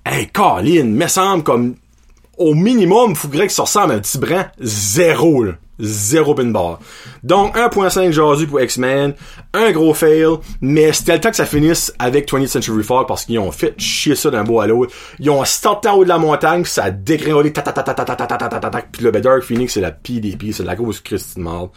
Hey, 0.06 0.28
Colin, 0.28 0.84
me 0.84 1.08
semble 1.08 1.44
comme, 1.44 1.76
au 2.38 2.54
minimum, 2.54 3.16
faudrait 3.16 3.48
que 3.48 3.54
ça 3.54 3.64
ressemble 3.64 3.94
à 3.94 3.96
un 3.96 4.00
petit 4.00 4.18
brin 4.18 4.48
zéro, 4.60 5.44
là. 5.44 5.54
Zéro 5.80 6.36
pin 6.36 6.46
bar. 6.46 6.80
Donc 7.24 7.56
1.5 7.56 8.10
aujourd'hui 8.10 8.48
pour 8.48 8.62
X-Men, 8.62 9.14
un 9.54 9.72
gros 9.72 9.94
fail, 9.94 10.38
mais 10.62 10.94
c'était 10.94 11.14
le 11.14 11.20
temps 11.20 11.30
que 11.30 11.36
ça 11.36 11.46
finisse 11.46 11.94
avec 12.00 12.32
20th 12.32 12.48
Century 12.48 12.84
Fox 12.84 13.08
parce 13.08 13.26
qu'ils 13.26 13.40
ont 13.40 13.52
fait 13.52 13.74
chier 13.80 14.16
ça 14.16 14.30
d'un 14.30 14.44
bout 14.44 14.62
à 14.62 14.68
l'autre. 14.68 14.94
Ils 15.20 15.30
ont 15.30 15.44
starté 15.44 15.90
en 15.90 15.96
haut 15.96 16.04
de 16.04 16.10
la 16.10 16.18
montagne, 16.18 16.64
ça 16.66 16.86
a 16.86 16.92
dégringolé, 16.92 17.52
ta 17.52 17.62
puis 18.92 19.04
le 19.04 19.12
Dark 19.12 19.44
Phoenix 19.44 19.74
c'est 19.74 19.82
la 19.82 19.92
pire 19.92 20.22
des 20.22 20.36
pires, 20.36 20.54
c'est 20.56 20.64
la 20.64 20.76
grosse 20.76 21.00
Christine 21.02 21.44
mal. 21.44 21.68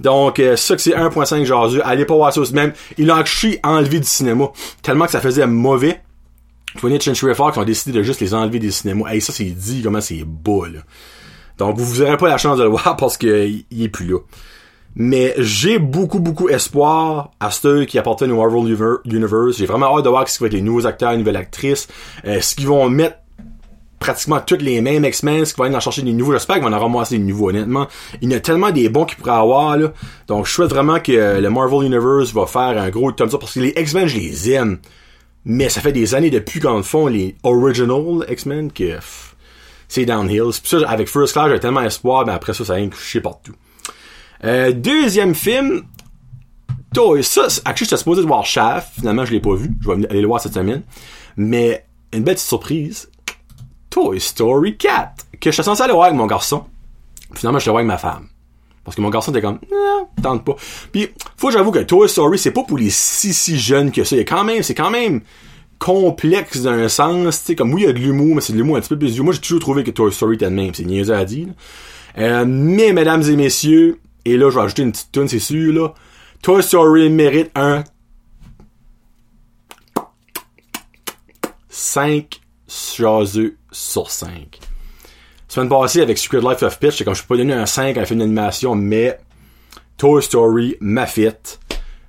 Donc 0.00 0.40
ça 0.56 0.76
que 0.76 0.82
c'est 0.82 0.94
1.5 0.94 1.42
aujourd'hui, 1.42 1.80
allez 1.82 2.04
pas 2.04 2.14
voir 2.14 2.32
ça 2.32 2.40
même. 2.52 2.72
Ils 2.98 3.06
l'ont 3.06 3.22
enlevé 3.62 4.00
du 4.00 4.06
cinéma 4.06 4.50
tellement 4.82 5.06
que 5.06 5.12
ça 5.12 5.20
faisait 5.20 5.46
mauvais. 5.46 6.02
20th 6.80 7.02
Century 7.02 7.34
Fox 7.34 7.56
ont 7.56 7.64
décidé 7.64 7.96
de 7.96 8.02
juste 8.02 8.20
les 8.20 8.34
enlever 8.34 8.58
des 8.58 8.70
cinémas. 8.70 9.10
Hey, 9.10 9.20
ça 9.20 9.32
c'est 9.32 9.44
dit 9.44 9.82
comment 9.82 10.00
c'est 10.00 10.24
beau 10.24 10.64
là. 10.64 10.80
Donc, 11.58 11.78
vous 11.78 12.02
n'aurez 12.02 12.16
pas 12.16 12.28
la 12.28 12.38
chance 12.38 12.58
de 12.58 12.64
le 12.64 12.68
voir 12.70 12.96
parce 12.96 13.16
qu'il 13.16 13.64
est 13.70 13.88
plus 13.88 14.06
là. 14.06 14.18
Mais 14.96 15.34
j'ai 15.38 15.78
beaucoup, 15.78 16.20
beaucoup 16.20 16.48
espoir 16.48 17.32
à 17.40 17.50
ceux 17.50 17.84
qui 17.84 17.98
appartiennent 17.98 18.30
au 18.30 18.36
Marvel 18.36 19.00
Universe. 19.04 19.56
J'ai 19.56 19.66
vraiment 19.66 19.96
hâte 19.96 20.04
de 20.04 20.08
voir 20.08 20.28
ce 20.28 20.36
qui 20.36 20.44
va 20.44 20.46
être 20.46 20.52
les 20.52 20.62
nouveaux 20.62 20.86
acteurs, 20.86 21.12
les 21.12 21.18
nouvelles 21.18 21.36
actrices, 21.36 21.88
euh, 22.24 22.40
ce 22.40 22.54
qu'ils 22.54 22.68
vont 22.68 22.88
mettre 22.88 23.16
pratiquement 23.98 24.38
toutes 24.38 24.62
les 24.62 24.80
mêmes 24.80 25.04
X-Men, 25.04 25.44
qui 25.44 25.54
vont 25.56 25.64
aller 25.64 25.74
en 25.74 25.80
chercher 25.80 26.02
des 26.02 26.12
nouveaux. 26.12 26.32
J'espère 26.32 26.56
qu'ils 26.56 26.64
vont 26.64 26.72
en 26.72 26.78
ramasser 26.78 27.18
des 27.18 27.24
nouveaux, 27.24 27.48
honnêtement. 27.48 27.88
Il 28.22 28.30
y 28.30 28.34
en 28.34 28.36
a 28.36 28.40
tellement 28.40 28.70
des 28.70 28.88
bons 28.88 29.04
qu'ils 29.04 29.16
pourraient 29.16 29.32
avoir, 29.32 29.76
là. 29.76 29.92
Donc, 30.28 30.46
je 30.46 30.52
souhaite 30.52 30.70
vraiment 30.70 31.00
que 31.00 31.40
le 31.40 31.50
Marvel 31.50 31.86
Universe 31.86 32.32
va 32.32 32.46
faire 32.46 32.80
un 32.80 32.90
gros 32.90 33.10
tome 33.12 33.30
ça, 33.30 33.38
parce 33.38 33.54
que 33.54 33.60
les 33.60 33.72
X-Men, 33.76 34.06
je 34.06 34.18
les 34.18 34.50
aime. 34.52 34.78
Mais 35.44 35.68
ça 35.68 35.80
fait 35.80 35.92
des 35.92 36.14
années 36.14 36.30
depuis 36.30 36.60
qu'en 36.60 36.82
font 36.82 37.06
les 37.06 37.34
original 37.42 38.24
X-Men 38.28 38.70
que 38.70 38.98
c'est 39.94 40.04
downhill. 40.06 40.50
Ça, 40.52 40.78
avec 40.88 41.08
First 41.08 41.32
Class, 41.34 41.48
j'ai 41.50 41.60
tellement 41.60 41.82
espoir, 41.82 42.26
mais 42.26 42.32
après 42.32 42.52
ça, 42.52 42.64
ça 42.64 42.72
a 42.72 42.76
rien 42.76 42.90
couché 42.90 43.20
partout. 43.20 43.54
Euh, 44.42 44.72
deuxième 44.72 45.34
film, 45.34 45.84
Toy, 46.92 47.22
ça, 47.22 47.46
actually, 47.64 47.88
j'étais 47.88 47.96
supposé 47.96 48.22
de 48.22 48.26
voir 48.26 48.44
Shaft, 48.44 48.88
finalement, 48.98 49.24
je 49.24 49.32
l'ai 49.32 49.40
pas 49.40 49.54
vu. 49.54 49.70
Je 49.80 49.90
vais 49.90 50.06
aller 50.10 50.20
le 50.20 50.26
voir 50.26 50.40
cette 50.40 50.54
semaine. 50.54 50.82
Mais, 51.36 51.86
une 52.12 52.24
belle 52.24 52.38
surprise, 52.38 53.08
Toy 53.88 54.20
Story 54.20 54.76
4, 54.76 55.26
que 55.40 55.50
je 55.50 55.54
suis 55.54 55.62
censé 55.62 55.82
aller 55.82 55.92
voir 55.92 56.06
avec 56.06 56.16
mon 56.16 56.26
garçon. 56.26 56.64
Finalement, 57.34 57.60
je 57.60 57.66
l'ai 57.66 57.70
voir 57.70 57.80
avec 57.80 57.88
ma 57.88 57.98
femme. 57.98 58.28
Parce 58.84 58.96
que 58.96 59.00
mon 59.00 59.10
garçon 59.10 59.30
était 59.30 59.40
comme, 59.40 59.60
non, 59.70 60.08
tente 60.22 60.44
pas. 60.44 60.56
Puis, 60.90 61.08
faut 61.36 61.48
que 61.48 61.52
j'avoue 61.52 61.70
que 61.70 61.78
Toy 61.78 62.08
Story, 62.08 62.38
c'est 62.38 62.50
pas 62.50 62.64
pour 62.64 62.78
les 62.78 62.90
si 62.90 63.32
si 63.32 63.58
jeunes 63.58 63.92
que 63.92 64.02
ça. 64.02 64.16
Il 64.16 64.24
quand 64.24 64.44
même, 64.44 64.62
c'est 64.64 64.74
quand 64.74 64.90
même 64.90 65.22
complexe 65.84 66.62
d'un 66.62 66.88
sens, 66.88 67.40
tu 67.40 67.44
sais, 67.44 67.54
comme 67.54 67.74
oui, 67.74 67.82
il 67.82 67.84
y 67.84 67.88
a 67.88 67.92
de 67.92 67.98
l'humour, 67.98 68.36
mais 68.36 68.40
c'est 68.40 68.54
de 68.54 68.58
l'humour 68.58 68.78
un 68.78 68.80
petit 68.80 68.88
peu 68.88 68.98
plus. 68.98 69.20
Moi, 69.20 69.34
j'ai 69.34 69.40
toujours 69.40 69.60
trouvé 69.60 69.84
que 69.84 69.90
Toy 69.90 70.10
Story 70.10 70.36
était 70.36 70.48
le 70.48 70.56
même. 70.56 70.72
C'est 70.72 70.86
niaiseux 70.86 71.14
à 71.14 71.26
dire. 71.26 71.48
Euh, 72.16 72.46
mais, 72.48 72.94
mesdames 72.94 73.22
et 73.22 73.36
messieurs, 73.36 74.00
et 74.24 74.38
là, 74.38 74.48
je 74.48 74.56
vais 74.56 74.64
ajouter 74.64 74.80
une 74.80 74.92
petite 74.92 75.12
tune, 75.12 75.28
c'est 75.28 75.38
sûr, 75.38 75.74
là. 75.74 75.92
Toy 76.40 76.62
Story 76.62 77.10
mérite 77.10 77.50
un 77.54 77.84
5 81.68 82.40
jaseux 82.96 83.58
sur 83.70 84.10
5. 84.10 84.58
Semaine 85.48 85.68
passée, 85.68 86.00
avec 86.00 86.16
Secret 86.16 86.40
Life 86.40 86.62
of 86.62 86.78
Pitch, 86.80 86.96
c'est 86.96 87.04
comme 87.04 87.14
je 87.14 87.20
peux 87.20 87.34
pas 87.34 87.36
donner 87.36 87.52
un 87.52 87.66
5 87.66 87.98
à 87.98 88.00
un 88.00 88.04
film 88.06 88.20
d'animation, 88.20 88.74
mais 88.74 89.18
Toy 89.98 90.22
Story 90.22 90.78
m'a 90.80 91.04
fait 91.04 91.60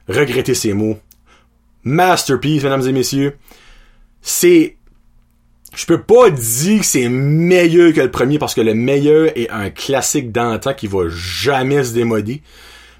regretter 0.07 0.53
ses 0.53 0.71
mots. 0.71 0.97
Masterpiece, 1.83 2.63
mesdames 2.63 2.87
et 2.87 2.93
messieurs. 2.93 3.37
C'est 4.27 4.75
je 5.75 5.85
peux 5.85 6.01
pas 6.01 6.31
dire 6.31 6.79
que 6.79 6.85
c'est 6.85 7.09
meilleur 7.09 7.93
que 7.93 8.01
le 8.01 8.09
premier 8.09 8.39
parce 8.39 8.55
que 8.55 8.61
le 8.61 8.73
meilleur 8.73 9.37
est 9.37 9.49
un 9.51 9.69
classique 9.69 10.31
d'antan 10.31 10.73
qui 10.73 10.87
va 10.87 11.09
jamais 11.09 11.83
se 11.83 11.93
démoder. 11.93 12.41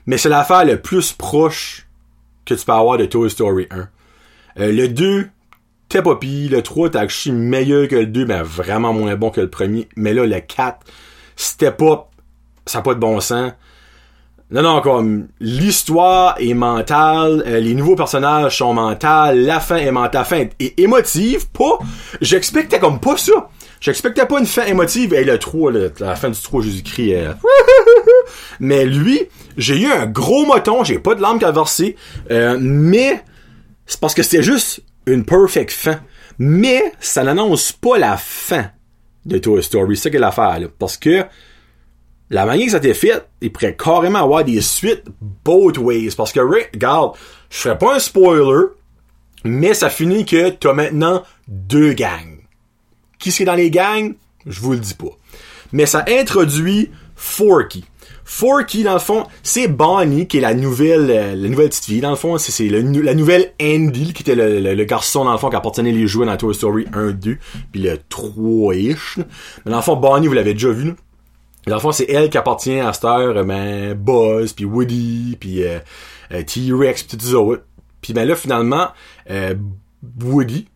Mais 0.06 0.18
c'est 0.18 0.30
l'affaire 0.30 0.66
le 0.66 0.80
plus 0.80 1.14
proche 1.14 1.88
que 2.46 2.54
tu 2.54 2.64
peux 2.64 2.74
avoir 2.74 2.98
de 2.98 3.06
Toy 3.06 3.30
Story 3.30 3.68
1. 3.72 3.80
Euh, 4.60 4.72
le 4.72 4.88
2, 4.88 5.28
t'es 5.90 6.02
pas 6.02 6.16
pire. 6.18 6.52
Le 6.52 6.62
3, 6.62 6.92
t'es 6.92 6.98
actually 7.00 7.36
meilleur 7.36 7.88
que 7.88 7.96
le 7.96 8.06
2, 8.06 8.26
mais 8.26 8.42
vraiment 8.44 8.94
moins 8.94 9.16
bon 9.16 9.32
que 9.32 9.42
le 9.42 9.50
premier. 9.50 9.88
Mais 9.96 10.14
là, 10.14 10.26
le 10.26 10.40
4, 10.40 10.80
c'était 11.36 11.72
pas, 11.72 12.12
ça 12.66 12.80
n'a 12.80 12.84
pas 12.84 12.94
de 12.94 13.00
bon 13.00 13.20
sens. 13.20 13.54
Non, 14.52 14.62
non, 14.62 14.82
comme 14.82 15.28
l'histoire 15.40 16.36
est 16.40 16.54
mentale, 16.54 17.44
euh, 17.48 17.60
les 17.60 17.74
nouveaux 17.74 17.96
personnages 17.96 18.60
sont 18.60 18.76
mentales, 18.76 19.42
la 19.44 19.60
fin 19.60 19.78
est 19.78 19.92
mentale, 19.92 20.12
la 20.14 20.24
fin 20.24 20.46
est 20.60 20.80
émotive, 20.80 21.50
pas. 21.50 21.80
J'expectais 22.22 22.80
comme 22.80 23.00
pas 23.00 23.18
ça. 23.18 23.50
J'expectais 23.82 24.26
pas 24.26 24.40
une 24.40 24.46
fin 24.46 24.66
émotive. 24.66 25.14
Et 25.16 25.24
le 25.24 25.40
3, 25.40 25.72
la 26.00 26.16
fin 26.16 26.30
du 26.30 26.40
3, 26.40 26.62
Jésus-Christ. 26.62 27.16
Euh, 27.16 27.34
mais 28.60 28.86
lui, 28.86 29.22
j'ai 29.58 29.80
eu 29.80 29.92
un 29.92 30.06
gros 30.06 30.46
moton, 30.46 30.84
j'ai 30.84 31.00
pas 31.00 31.16
de 31.16 31.22
larmes 31.22 31.40
qu'à 31.40 31.52
verser. 31.52 31.96
Euh, 32.30 32.58
mais 32.60 33.24
c'est 33.88 34.00
parce 34.00 34.14
que 34.14 34.22
c'était 34.22 34.44
juste 34.44 34.82
une 35.08 35.26
perfect 35.26 35.72
fin. 35.72 36.00
Mais 36.38 36.94
ça 37.00 37.24
n'annonce 37.24 37.72
pas 37.72 37.98
la 37.98 38.18
fin 38.18 38.70
de 39.26 39.38
Toy 39.40 39.64
Story. 39.64 39.96
C'est 39.96 40.04
ça 40.04 40.10
qu'est 40.12 40.20
l'affaire, 40.20 40.60
là. 40.60 40.68
Parce 40.78 40.98
que 40.98 41.24
la 42.30 42.46
manière 42.46 42.66
que 42.66 42.72
ça 42.72 42.78
a 42.78 42.80
été 42.80 42.94
fait, 42.94 43.26
il 43.42 43.52
pourrait 43.52 43.76
carrément 43.76 44.20
avoir 44.20 44.44
des 44.44 44.62
suites 44.62 45.04
both 45.44 45.78
ways. 45.78 46.10
Parce 46.16 46.32
que, 46.32 46.40
regarde, 46.40 47.14
je 47.50 47.58
ferais 47.58 47.78
pas 47.78 47.96
un 47.96 48.00
spoiler, 48.00 48.68
mais 49.44 49.74
ça 49.74 49.90
finit 49.90 50.26
que 50.26 50.50
t'as 50.50 50.74
maintenant 50.74 51.24
deux 51.48 51.94
gangs. 51.94 52.40
Qui 53.20 53.32
c'est 53.32 53.46
dans 53.46 53.56
les 53.56 53.70
gangs? 53.70 54.16
Je 54.46 54.60
vous 54.60 54.74
le 54.74 54.80
dis 54.80 54.94
pas. 54.94 55.18
Mais 55.72 55.86
ça 55.86 56.04
introduit 56.08 56.90
Forky. 57.16 57.86
Forky, 58.24 58.84
dans 58.84 58.94
le 58.94 59.00
fond, 59.00 59.26
c'est 59.44 59.68
Bonnie, 59.68 60.28
qui 60.28 60.38
est 60.38 60.42
la 60.42 60.56
nouvelle, 60.56 61.12
euh, 61.12 61.36
la 61.36 61.48
nouvelle 61.48 61.70
petite 61.70 61.86
fille, 61.86 62.02
dans 62.02 62.10
le 62.10 62.16
fond. 62.16 62.40
C'est 62.40 62.68
la 62.68 63.14
nouvelle 63.14 63.54
Andy, 63.62 64.14
qui 64.14 64.24
était 64.24 64.36
le, 64.36 64.84
garçon, 64.84 65.26
dans 65.26 65.32
le 65.32 65.38
fond, 65.38 65.50
qui 65.50 65.56
appartenait 65.56 65.92
les 65.92 66.08
jouets 66.08 66.26
dans 66.26 66.36
Toy 66.36 66.54
Story 66.56 66.88
1, 66.92 67.12
2, 67.12 67.38
puis 67.72 67.82
le 67.82 67.98
3-ish. 68.10 69.18
Mais 69.66 69.72
dans 69.72 69.78
le 69.78 69.84
fond, 69.84 69.96
Bonnie, 69.96 70.26
vous 70.26 70.34
l'avez 70.34 70.54
déjà 70.54 70.72
vu. 70.72 70.96
Dans 71.68 71.76
le 71.76 71.82
fond, 71.82 71.92
c'est 71.92 72.10
elle 72.10 72.30
qui 72.30 72.38
appartient 72.38 72.80
à 72.80 72.94
cette 72.94 73.06
heure, 73.06 73.44
ben, 73.44 73.94
Buzz, 73.96 74.54
puis 74.54 74.66
Woody, 74.66 75.38
puis 75.40 75.64
euh, 75.64 75.80
euh, 76.32 76.44
T-Rex, 76.44 77.04
pis 77.04 77.18
tout 77.18 77.26
ça. 77.26 77.38
Puis 78.02 78.14
ben 78.14 78.28
là, 78.28 78.36
finalement, 78.36 78.90
euh, 79.32 79.56
Woody 80.24 80.68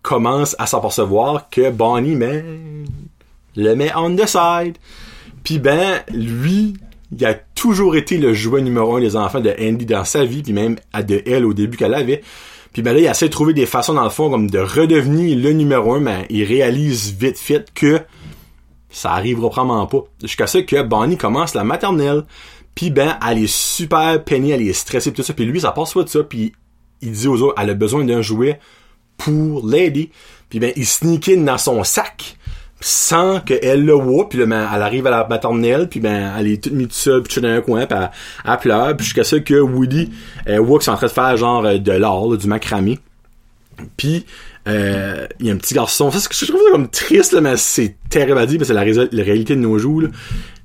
commence 0.00 0.56
à 0.58 0.66
s'apercevoir 0.66 1.50
que 1.50 1.70
Bonnie, 1.70 2.16
ben, 2.16 2.86
le 3.54 3.74
met 3.74 3.92
on 3.94 4.16
the 4.16 4.26
side. 4.26 4.78
Puis 5.44 5.58
ben, 5.58 6.00
lui, 6.10 6.74
il 7.12 7.26
a 7.26 7.34
toujours 7.34 7.96
été 7.96 8.16
le 8.16 8.32
jouet 8.32 8.62
numéro 8.62 8.96
un 8.96 9.00
des 9.00 9.14
enfants 9.14 9.40
de 9.40 9.54
Andy 9.60 9.84
dans 9.84 10.04
sa 10.04 10.24
vie, 10.24 10.42
puis 10.42 10.54
même 10.54 10.76
à 10.94 11.02
de 11.02 11.22
elle 11.26 11.44
au 11.44 11.52
début 11.52 11.76
qu'elle 11.76 11.94
avait. 11.94 12.22
Puis 12.72 12.82
ben 12.82 12.92
là, 12.92 13.00
il 13.00 13.06
essaie 13.06 13.26
de 13.26 13.32
trouver 13.32 13.54
des 13.54 13.66
façons, 13.66 13.94
dans 13.94 14.04
le 14.04 14.10
fond, 14.10 14.30
comme 14.30 14.50
de 14.50 14.58
redevenir 14.58 15.36
le 15.36 15.52
numéro 15.52 15.94
un, 15.94 16.00
mais 16.00 16.26
il 16.30 16.44
réalise 16.44 17.14
vite 17.18 17.38
fait 17.38 17.66
que 17.74 18.00
ça 18.98 19.12
arrivera 19.12 19.48
probablement 19.48 19.86
pas. 19.86 20.04
Jusqu'à 20.22 20.46
ce 20.48 20.58
que 20.58 20.82
Bonnie 20.82 21.16
commence 21.16 21.54
la 21.54 21.62
maternelle, 21.62 22.24
puis 22.74 22.90
ben, 22.90 23.16
elle 23.28 23.38
est 23.38 23.52
super 23.52 24.22
peinée, 24.24 24.50
elle 24.50 24.62
est 24.62 24.72
stressée, 24.72 25.12
tout 25.12 25.22
ça, 25.22 25.32
puis 25.32 25.44
lui, 25.44 25.60
ça 25.60 25.70
passe 25.70 25.94
pas 25.94 26.02
de 26.02 26.08
ça, 26.08 26.24
puis 26.24 26.52
il 27.00 27.12
dit 27.12 27.28
aux 27.28 27.40
autres, 27.42 27.54
elle 27.60 27.70
a 27.70 27.74
besoin 27.74 28.04
d'un 28.04 28.22
jouet 28.22 28.58
pour 29.16 29.66
l'aider. 29.66 30.10
Puis 30.50 30.58
ben, 30.58 30.72
il 30.74 30.86
sneak 30.86 31.28
in 31.28 31.42
dans 31.42 31.58
son 31.58 31.84
sac, 31.84 32.36
sans 32.80 33.40
qu'elle 33.40 33.84
le 33.84 33.92
voit, 33.92 34.28
puis 34.28 34.40
là, 34.40 34.46
ben, 34.46 34.68
elle 34.74 34.82
arrive 34.82 35.06
à 35.06 35.10
la 35.10 35.28
maternelle, 35.28 35.88
puis 35.88 36.00
ben, 36.00 36.32
elle 36.36 36.48
est 36.48 36.62
toute 36.62 36.72
mise 36.72 36.88
toute 36.88 36.96
seule, 36.96 37.22
puis 37.22 37.40
dans 37.40 37.48
un 37.48 37.60
coin, 37.60 37.86
puis 37.86 37.98
elle, 38.44 38.58
pleure, 38.58 38.96
puis 38.96 39.04
jusqu'à 39.04 39.24
ce 39.24 39.36
que 39.36 39.60
Woody 39.60 40.10
euh, 40.48 40.58
voit 40.58 40.78
qu'ils 40.78 40.86
sont 40.86 40.92
en 40.92 40.96
train 40.96 41.06
de 41.06 41.12
faire 41.12 41.36
genre 41.36 41.64
euh, 41.64 41.78
de 41.78 41.92
l'or, 41.92 42.36
du 42.36 42.48
macramé. 42.48 42.98
Puis 43.96 44.26
euh, 44.68 45.26
il 45.40 45.46
y 45.46 45.50
a 45.50 45.54
un 45.54 45.56
petit 45.56 45.74
garçon. 45.74 46.10
Ça, 46.10 46.18
je 46.18 46.46
trouve 46.46 46.60
ça 46.62 46.70
comme 46.72 46.88
triste, 46.88 47.32
là, 47.32 47.40
mais 47.40 47.56
c'est 47.56 47.96
terrible 48.10 48.38
à 48.38 48.46
dire, 48.46 48.58
que 48.58 48.64
c'est 48.64 48.74
la, 48.74 48.82
réalité 48.82 49.56
de 49.56 49.60
nos 49.60 49.78
jours. 49.78 50.02
Là. 50.02 50.08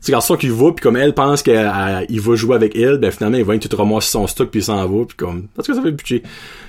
Petit 0.01 0.11
garçon 0.11 0.35
qui 0.35 0.49
va, 0.49 0.71
puis 0.73 0.83
comme 0.83 0.97
elle 0.97 1.13
pense 1.13 1.41
qu'il 1.41 1.55
va 1.55 2.35
jouer 2.35 2.55
avec 2.55 2.75
elle, 2.75 2.97
ben 2.97 3.09
finalement, 3.11 3.37
il 3.37 3.45
va 3.45 3.57
tout 3.57 3.75
ramasser 3.77 4.11
son 4.11 4.27
stock, 4.27 4.49
puis 4.49 4.59
il 4.59 4.63
s'en 4.63 4.85
va, 4.85 5.05
puis 5.05 5.15
comme... 5.15 5.47
Parce 5.55 5.67
que 5.67 5.73
ça 5.73 5.81
fait 5.81 5.91
budget. 5.91 6.23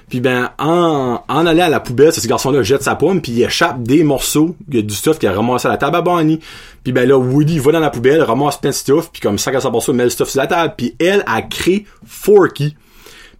Puis 0.08 0.20
ben, 0.20 0.50
en, 0.58 1.20
en 1.26 1.46
allant 1.46 1.64
à 1.64 1.68
la 1.68 1.80
poubelle, 1.80 2.12
ce 2.12 2.24
garçon-là 2.28 2.62
jette 2.62 2.82
sa 2.82 2.94
pomme, 2.94 3.20
puis 3.20 3.32
il 3.32 3.42
échappe 3.42 3.82
des 3.82 4.04
morceaux 4.04 4.54
du 4.68 4.94
stuff 4.94 5.18
qu'il 5.18 5.28
a 5.28 5.32
ramassé 5.32 5.66
à 5.66 5.72
la 5.72 5.78
table 5.78 5.96
à 5.96 6.02
Bonnie. 6.02 6.38
Puis 6.84 6.92
ben 6.92 7.08
là, 7.08 7.18
Woody 7.18 7.58
va 7.58 7.72
dans 7.72 7.80
la 7.80 7.90
poubelle, 7.90 8.22
ramasse 8.22 8.58
plein 8.58 8.70
de 8.70 8.74
stuff, 8.74 9.10
puis 9.10 9.20
comme 9.20 9.38
ça, 9.38 9.50
quand 9.50 9.60
ça 9.60 9.70
passe 9.70 9.88
met 9.88 10.04
le 10.04 10.10
stuff 10.10 10.28
sur 10.28 10.40
la 10.40 10.46
table, 10.46 10.74
puis 10.76 10.94
elle 11.00 11.24
a 11.26 11.42
créé 11.42 11.86
Forky. 12.06 12.76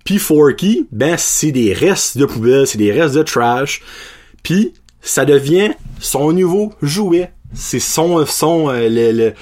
Puis 0.05 0.19
Forky, 0.19 0.87
ben 0.93 1.17
c'est 1.19 1.53
des 1.53 1.73
restes 1.73 2.19
de 2.19 2.27
poubelle, 2.27 2.67
c'est 2.67 2.79
des 2.79 2.93
restes 2.93 3.15
de 3.15 3.23
trash. 3.23 3.83
Puis 4.43 4.75
ça 5.01 5.25
devient 5.25 5.71
son 5.99 6.33
nouveau 6.33 6.73
jouet. 6.83 7.33
C'est 7.55 7.81
son 7.81 8.25
son 8.27 8.69
euh, 8.69 8.89
le, 8.91 9.33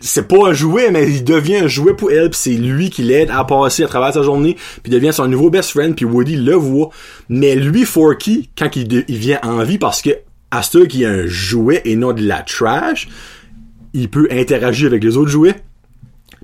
c'est 0.00 0.28
pas 0.28 0.48
un 0.48 0.52
jouet, 0.52 0.90
mais 0.90 1.10
il 1.10 1.24
devient 1.24 1.56
un 1.56 1.66
jouet 1.66 1.94
pour 1.94 2.10
elle, 2.12 2.30
c'est 2.32 2.54
lui 2.54 2.90
qui 2.90 3.02
l'aide 3.02 3.30
à 3.30 3.44
passer 3.44 3.82
à 3.82 3.88
travers 3.88 4.14
sa 4.14 4.22
journée, 4.22 4.56
puis 4.82 4.92
devient 4.92 5.12
son 5.12 5.26
nouveau 5.26 5.50
best 5.50 5.70
friend, 5.70 5.96
puis 5.96 6.04
Woody 6.04 6.36
le 6.36 6.54
voit. 6.54 6.90
Mais 7.28 7.56
lui, 7.56 7.84
Forky, 7.84 8.50
quand 8.56 8.76
il, 8.76 9.04
vient 9.08 9.40
en 9.42 9.62
vie, 9.64 9.78
parce 9.78 10.02
que 10.02 10.10
ce 10.62 10.78
qui 10.84 11.04
a 11.04 11.10
un 11.10 11.26
jouet 11.26 11.82
et 11.84 11.96
non 11.96 12.12
de 12.12 12.22
la 12.22 12.42
trash, 12.42 13.08
il 13.92 14.08
peut 14.08 14.28
interagir 14.30 14.88
avec 14.88 15.02
les 15.02 15.16
autres 15.16 15.30
jouets. 15.30 15.56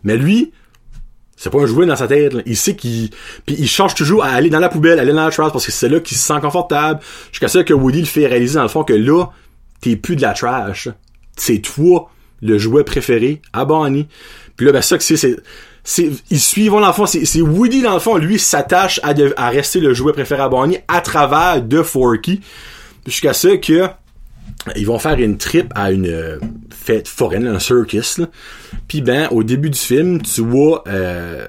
Mais 0.02 0.16
lui, 0.16 0.52
c'est 1.42 1.48
pas 1.48 1.62
un 1.62 1.66
jouet 1.66 1.86
dans 1.86 1.96
sa 1.96 2.06
tête. 2.06 2.34
Il 2.44 2.54
sait 2.54 2.76
qu'il... 2.76 3.08
Puis 3.46 3.56
il 3.58 3.66
change 3.66 3.94
toujours 3.94 4.22
à 4.22 4.28
aller 4.28 4.50
dans 4.50 4.58
la 4.58 4.68
poubelle, 4.68 4.98
aller 4.98 5.14
dans 5.14 5.24
la 5.24 5.30
trash, 5.30 5.50
parce 5.50 5.64
que 5.64 5.72
c'est 5.72 5.88
là 5.88 5.98
qu'il 5.98 6.18
se 6.18 6.22
sent 6.22 6.38
confortable. 6.42 7.00
Jusqu'à 7.32 7.48
ce 7.48 7.60
que 7.60 7.72
Woody 7.72 8.00
le 8.00 8.06
fait 8.06 8.26
réaliser 8.26 8.56
dans 8.56 8.62
le 8.62 8.68
fond 8.68 8.84
que 8.84 8.92
là, 8.92 9.24
t'es 9.80 9.96
plus 9.96 10.16
de 10.16 10.20
la 10.20 10.34
trash. 10.34 10.90
C'est 11.38 11.60
toi, 11.60 12.10
le 12.42 12.58
jouet 12.58 12.84
préféré 12.84 13.40
à 13.54 13.64
Bonnie. 13.64 14.06
Puis 14.54 14.66
là, 14.66 14.72
ben 14.72 14.82
ça 14.82 14.98
que 14.98 15.02
c'est... 15.02 15.38
ils 16.30 16.40
suivent 16.40 16.72
dans 16.72 16.86
le 16.86 16.92
fond, 16.92 17.06
c'est, 17.06 17.24
c'est 17.24 17.40
Woody 17.40 17.80
dans 17.80 17.94
le 17.94 18.00
fond, 18.00 18.18
lui 18.18 18.38
s'attache 18.38 19.00
à, 19.02 19.14
à 19.38 19.48
rester 19.48 19.80
le 19.80 19.94
jouet 19.94 20.12
préféré 20.12 20.42
à 20.42 20.50
Bonnie 20.50 20.76
à 20.88 21.00
travers 21.00 21.62
de 21.62 21.82
Forky. 21.82 22.42
Jusqu'à 23.06 23.32
ce 23.32 23.48
que 23.56 23.88
ils 24.76 24.86
vont 24.86 24.98
faire 24.98 25.18
une 25.18 25.38
trip 25.38 25.72
à 25.74 25.90
une 25.90 26.06
euh, 26.06 26.38
fête 26.90 27.08
foraine, 27.08 27.46
un 27.46 27.58
circus. 27.58 28.20
Puis 28.88 29.00
ben, 29.00 29.28
au 29.30 29.42
début 29.42 29.70
du 29.70 29.78
film, 29.78 30.20
tu 30.22 30.40
vois 30.40 30.82
euh, 30.88 31.46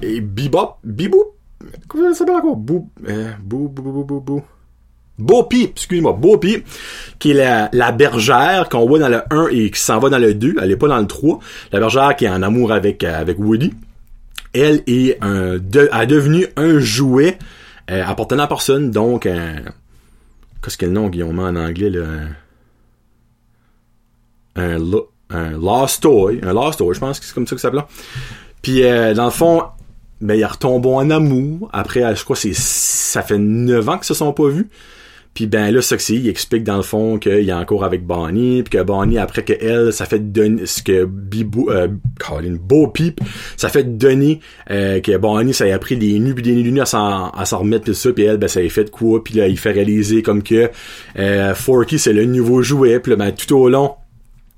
Bebop, 0.00 0.76
Bibou, 0.84 1.24
comment? 1.88 2.56
Bou, 2.56 2.90
euh, 3.08 3.32
bou, 3.42 3.68
bou, 3.68 3.82
bou, 3.82 4.04
bou, 4.04 4.20
bou. 4.20 4.42
Bo 5.16 5.44
Peep, 5.44 5.72
excuse-moi, 5.76 6.12
Bo 6.12 6.38
Peep, 6.38 6.66
qui 7.20 7.30
est 7.30 7.34
la, 7.34 7.68
la 7.72 7.92
bergère 7.92 8.68
qu'on 8.68 8.84
voit 8.86 8.98
dans 8.98 9.08
le 9.08 9.22
1 9.30 9.48
et 9.52 9.70
qui 9.70 9.80
s'en 9.80 10.00
va 10.00 10.08
dans 10.08 10.18
le 10.18 10.34
2, 10.34 10.56
elle 10.60 10.70
est 10.72 10.76
pas 10.76 10.88
dans 10.88 10.98
le 10.98 11.06
3. 11.06 11.38
La 11.70 11.78
bergère 11.78 12.16
qui 12.16 12.24
est 12.24 12.28
en 12.28 12.42
amour 12.42 12.72
avec, 12.72 13.04
euh, 13.04 13.20
avec 13.20 13.38
Woody. 13.38 13.72
Elle 14.52 14.82
est 14.88 15.18
un, 15.22 15.58
a 15.92 16.06
devenu 16.06 16.46
un 16.56 16.80
jouet 16.80 17.38
euh, 17.90 18.04
appartenant 18.04 18.44
à 18.44 18.48
personne, 18.48 18.90
donc 18.90 19.26
un... 19.26 19.56
Qu'est-ce 20.62 20.78
que 20.78 20.86
le 20.86 20.92
nom, 20.92 21.08
Guillaume, 21.08 21.38
en 21.38 21.54
anglais, 21.54 21.90
là? 21.90 22.06
Un, 24.56 24.78
un 25.30 25.50
Lost 25.50 26.02
Toy. 26.02 26.40
Un 26.42 26.52
Lost 26.52 26.78
Toy, 26.78 26.94
je 26.94 27.00
pense 27.00 27.20
que 27.20 27.26
c'est 27.26 27.34
comme 27.34 27.46
ça 27.46 27.56
que 27.56 27.60
ça 27.60 27.68
s'appelle. 27.68 27.84
Puis, 28.62 28.84
euh, 28.84 29.14
dans 29.14 29.26
le 29.26 29.30
fond, 29.30 29.62
ben, 30.20 30.34
ils 30.34 30.44
retombent 30.44 30.86
en 30.86 31.10
amour. 31.10 31.68
Après, 31.72 32.14
je 32.16 32.24
crois 32.24 32.36
que 32.36 32.52
ça 32.52 33.22
fait 33.22 33.38
9 33.38 33.88
ans 33.88 33.96
qu'ils 33.96 34.04
se 34.04 34.14
sont 34.14 34.32
pas 34.32 34.48
vus. 34.48 34.68
Puis 35.34 35.48
ben 35.48 35.72
là, 35.72 35.82
c'est, 35.82 35.98
il 36.10 36.28
explique 36.28 36.62
dans 36.62 36.76
le 36.76 36.82
fond 36.82 37.18
qu'il 37.18 37.48
est 37.48 37.52
encore 37.52 37.84
avec 37.84 38.06
Bonnie, 38.06 38.62
puis 38.62 38.78
que 38.78 38.84
Bonnie, 38.84 39.18
après 39.18 39.42
que 39.42 39.52
elle, 39.52 39.92
ça 39.92 40.06
fait 40.06 40.20
donner 40.20 40.64
ce 40.64 40.80
que 40.80 41.04
Bibou, 41.04 41.70
euh, 41.70 41.88
Colin, 42.20 42.56
Beau 42.58 42.86
Peep, 42.86 43.20
ça 43.56 43.68
fait 43.68 43.82
donner 43.82 44.38
euh, 44.70 45.00
que 45.00 45.16
Bonnie, 45.16 45.52
ça 45.52 45.64
a 45.64 45.78
pris 45.80 45.96
des 45.96 46.20
nuits 46.20 46.34
puis 46.34 46.44
des 46.44 46.54
nuits 46.54 46.80
à 46.80 46.86
s'en, 46.86 47.30
à 47.30 47.44
s'en 47.46 47.58
remettre 47.58 47.86
pis 47.86 47.96
ça, 47.96 48.12
puis 48.12 48.24
elle, 48.24 48.36
ben 48.36 48.46
ça 48.46 48.60
a 48.60 48.68
fait 48.68 48.84
de 48.84 48.90
quoi, 48.90 49.24
puis 49.24 49.34
là, 49.34 49.48
il 49.48 49.58
fait 49.58 49.72
réaliser 49.72 50.22
comme 50.22 50.44
que 50.44 50.70
euh, 51.18 51.54
Forky, 51.54 51.98
c'est 51.98 52.12
le 52.12 52.26
nouveau 52.26 52.62
jouet, 52.62 53.00
puis 53.00 53.10
là, 53.10 53.16
ben 53.16 53.32
tout 53.32 53.56
au 53.56 53.68
long 53.68 53.96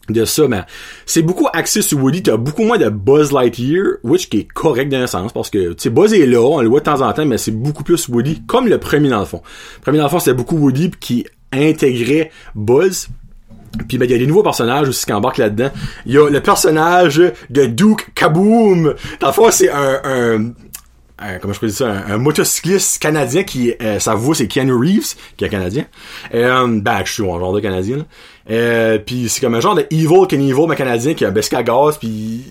de 0.08 0.24
ça, 0.24 0.48
mais 0.48 0.62
c'est 1.04 1.22
beaucoup 1.22 1.48
axé 1.52 1.82
sur 1.82 1.98
Woody. 2.02 2.22
T'as 2.22 2.36
beaucoup 2.36 2.64
moins 2.64 2.78
de 2.78 2.88
Buzz 2.88 3.32
Lightyear, 3.32 3.96
which 4.02 4.28
qui 4.28 4.40
est 4.40 4.48
correct 4.52 4.90
dans 4.90 4.98
un 4.98 5.06
sens, 5.06 5.32
parce 5.32 5.50
que, 5.50 5.72
tu 5.72 5.82
sais, 5.82 5.90
Buzz 5.90 6.12
est 6.12 6.26
là, 6.26 6.40
on 6.40 6.60
le 6.60 6.68
voit 6.68 6.80
de 6.80 6.84
temps 6.84 7.00
en 7.00 7.12
temps, 7.12 7.26
mais 7.26 7.38
c'est 7.38 7.50
beaucoup 7.50 7.84
plus 7.84 8.08
Woody, 8.08 8.42
comme 8.46 8.68
le 8.68 8.78
premier 8.78 9.08
dans 9.08 9.20
le 9.20 9.26
fond. 9.26 9.42
Le 9.76 9.82
premier 9.82 9.98
dans 9.98 10.04
le 10.04 10.10
fond, 10.10 10.18
c'était 10.18 10.34
beaucoup 10.34 10.56
Woody 10.56 10.90
qui 11.00 11.26
intégrait 11.52 12.30
Buzz. 12.54 13.08
Puis 13.88 13.98
ben, 13.98 14.06
il 14.06 14.10
y 14.10 14.14
a 14.14 14.18
des 14.18 14.26
nouveaux 14.26 14.42
personnages 14.42 14.88
aussi 14.88 15.04
qui 15.04 15.12
embarquent 15.12 15.38
là-dedans. 15.38 15.70
Il 16.06 16.14
y 16.14 16.18
a 16.18 16.30
le 16.30 16.40
personnage 16.40 17.22
de 17.50 17.66
Duke 17.66 18.12
Kaboom. 18.14 18.94
Dans 19.20 19.28
le 19.28 19.50
c'est 19.50 19.70
un, 19.70 20.00
un 20.04 20.52
un- 21.18 21.38
comment 21.38 21.52
je 21.54 21.60
peux 21.60 21.66
dire 21.68 21.76
ça, 21.76 21.88
un, 21.90 22.14
un 22.14 22.18
motocycliste 22.18 23.00
canadien 23.00 23.42
qui, 23.44 23.72
euh, 23.82 23.98
sa 23.98 24.14
voix 24.14 24.34
c'est 24.34 24.46
Keanu 24.48 24.74
Reeves, 24.74 25.14
qui 25.36 25.44
est 25.44 25.48
canadien. 25.48 25.86
Euh, 26.34 26.66
ben, 26.80 27.02
je 27.04 27.12
suis 27.12 27.22
un 27.22 27.38
genre 27.38 27.52
de 27.52 27.60
canadien, 27.60 27.98
là. 27.98 28.04
Euh, 28.50 28.98
puis 28.98 29.28
c'est 29.28 29.40
comme 29.40 29.54
un 29.54 29.60
genre 29.60 29.74
de 29.74 29.86
evil 29.90 30.26
Evil, 30.30 30.66
mais 30.68 30.76
canadien, 30.76 31.14
qui 31.14 31.24
a 31.24 31.28
un 31.28 31.32
besque 31.32 31.54
à 31.54 31.62
gaz, 31.62 31.96
puis 31.98 32.44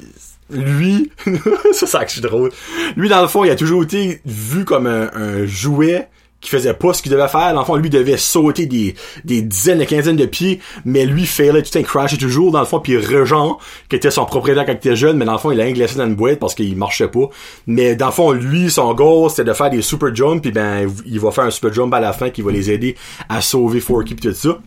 lui, 0.49 1.11
ça, 1.73 2.03
c'est 2.07 2.21
drôle. 2.21 2.51
Lui, 2.95 3.09
dans 3.09 3.21
le 3.21 3.27
fond, 3.27 3.43
il 3.43 3.49
a 3.49 3.55
toujours 3.55 3.83
été 3.83 4.21
vu 4.25 4.65
comme 4.65 4.87
un 4.87 5.45
jouet 5.45 6.07
qui 6.41 6.49
faisait 6.49 6.73
pas 6.73 6.93
ce 6.93 7.01
qu'il 7.01 7.11
devait 7.11 7.27
faire. 7.27 7.53
Dans 7.53 7.61
le 7.61 7.65
fond, 7.65 7.75
lui 7.75 7.89
devait 7.89 8.17
sauter 8.17 8.65
des, 8.65 8.95
des 9.23 9.41
dizaines, 9.41 9.79
des 9.79 9.85
quinzaines 9.85 10.15
de 10.15 10.25
pieds, 10.25 10.59
mais 10.85 11.05
lui 11.05 11.25
failait 11.25 11.61
tout 11.61 11.71
le 11.73 11.81
temps, 11.81 11.83
crashait 11.83 12.17
toujours, 12.17 12.51
dans 12.51 12.59
le 12.59 12.65
fond, 12.65 12.79
puis 12.79 12.97
Rejean, 12.97 13.57
qui 13.89 13.95
était 13.95 14.11
son 14.11 14.25
propriétaire 14.25 14.65
quand 14.65 14.73
il 14.73 14.75
était 14.75 14.95
jeune, 14.95 15.17
mais 15.17 15.25
dans 15.25 15.33
le 15.33 15.37
fond, 15.39 15.51
il 15.51 15.59
a 15.59 15.71
glacé 15.71 15.95
dans 15.95 16.05
une 16.05 16.15
boîte 16.15 16.39
parce 16.39 16.53
qu'il 16.55 16.75
marchait 16.75 17.07
pas. 17.07 17.29
Mais 17.67 17.95
dans 17.95 18.07
le 18.07 18.11
fond, 18.11 18.31
lui, 18.31 18.69
son 18.69 18.93
goal, 18.93 19.29
c'était 19.29 19.45
de 19.45 19.53
faire 19.53 19.69
des 19.69 19.81
super 19.81 20.13
jumps, 20.15 20.41
puis 20.41 20.51
ben, 20.51 20.89
il 21.05 21.19
va 21.19 21.31
faire 21.31 21.45
un 21.45 21.51
super 21.51 21.73
jump 21.73 21.93
à 21.93 21.99
la 21.99 22.13
fin 22.13 22.29
qui 22.29 22.41
va 22.41 22.51
les 22.51 22.69
aider 22.69 22.95
à 23.27 23.41
sauver 23.41 23.79
Forky 23.79 24.15
pis 24.15 24.27
tout 24.27 24.33
ça. 24.33 24.59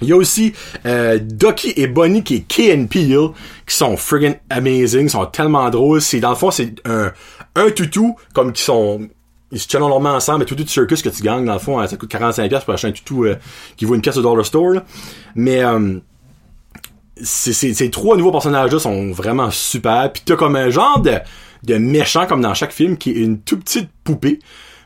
Il 0.00 0.08
y 0.08 0.12
a 0.12 0.16
aussi 0.16 0.52
euh, 0.84 1.18
Ducky 1.22 1.72
et 1.76 1.86
Bonnie 1.86 2.24
qui 2.24 2.36
est 2.36 2.40
Key 2.40 2.74
and 2.74 2.86
qui 2.86 3.76
sont 3.76 3.96
friggin' 3.96 4.34
amazing, 4.50 5.08
sont 5.08 5.26
tellement 5.26 5.70
drôles. 5.70 6.02
C'est 6.02 6.18
dans 6.18 6.30
le 6.30 6.36
fond 6.36 6.50
c'est 6.50 6.74
un 6.84 7.12
un 7.54 7.70
toutou 7.70 8.16
comme 8.34 8.52
qui 8.52 8.62
sont 8.62 9.08
ils 9.52 9.60
se 9.60 9.68
tiennent 9.68 9.82
normalement 9.82 10.16
ensemble, 10.16 10.40
mais 10.40 10.44
toutou 10.46 10.64
de 10.64 10.68
circus 10.68 11.02
que 11.02 11.10
tu 11.10 11.22
gagnes 11.22 11.44
dans 11.44 11.52
le 11.52 11.58
fond, 11.58 11.78
hein, 11.78 11.86
ça 11.86 11.96
coûte 11.96 12.08
45 12.08 12.48
pièces 12.48 12.64
pour 12.64 12.74
acheter 12.74 12.88
un 12.88 12.92
toutou 12.92 13.26
euh, 13.26 13.36
qui 13.76 13.84
vaut 13.84 13.94
une 13.94 14.00
pièce 14.00 14.16
au 14.16 14.22
dollar 14.22 14.44
store. 14.44 14.70
là. 14.70 14.84
Mais 15.36 15.62
euh, 15.62 15.98
ces 17.22 17.90
trois 17.90 18.16
nouveaux 18.16 18.32
personnages-là 18.32 18.78
sont 18.78 19.12
vraiment 19.12 19.50
super. 19.50 20.10
Puis 20.12 20.22
t'as 20.24 20.36
comme 20.36 20.56
un 20.56 20.70
genre 20.70 21.00
de, 21.00 21.18
de 21.64 21.76
méchant 21.76 22.26
comme 22.26 22.40
dans 22.40 22.54
chaque 22.54 22.72
film 22.72 22.96
qui 22.96 23.10
est 23.10 23.14
une 23.14 23.40
toute 23.40 23.64
petite 23.64 23.90
poupée. 24.02 24.40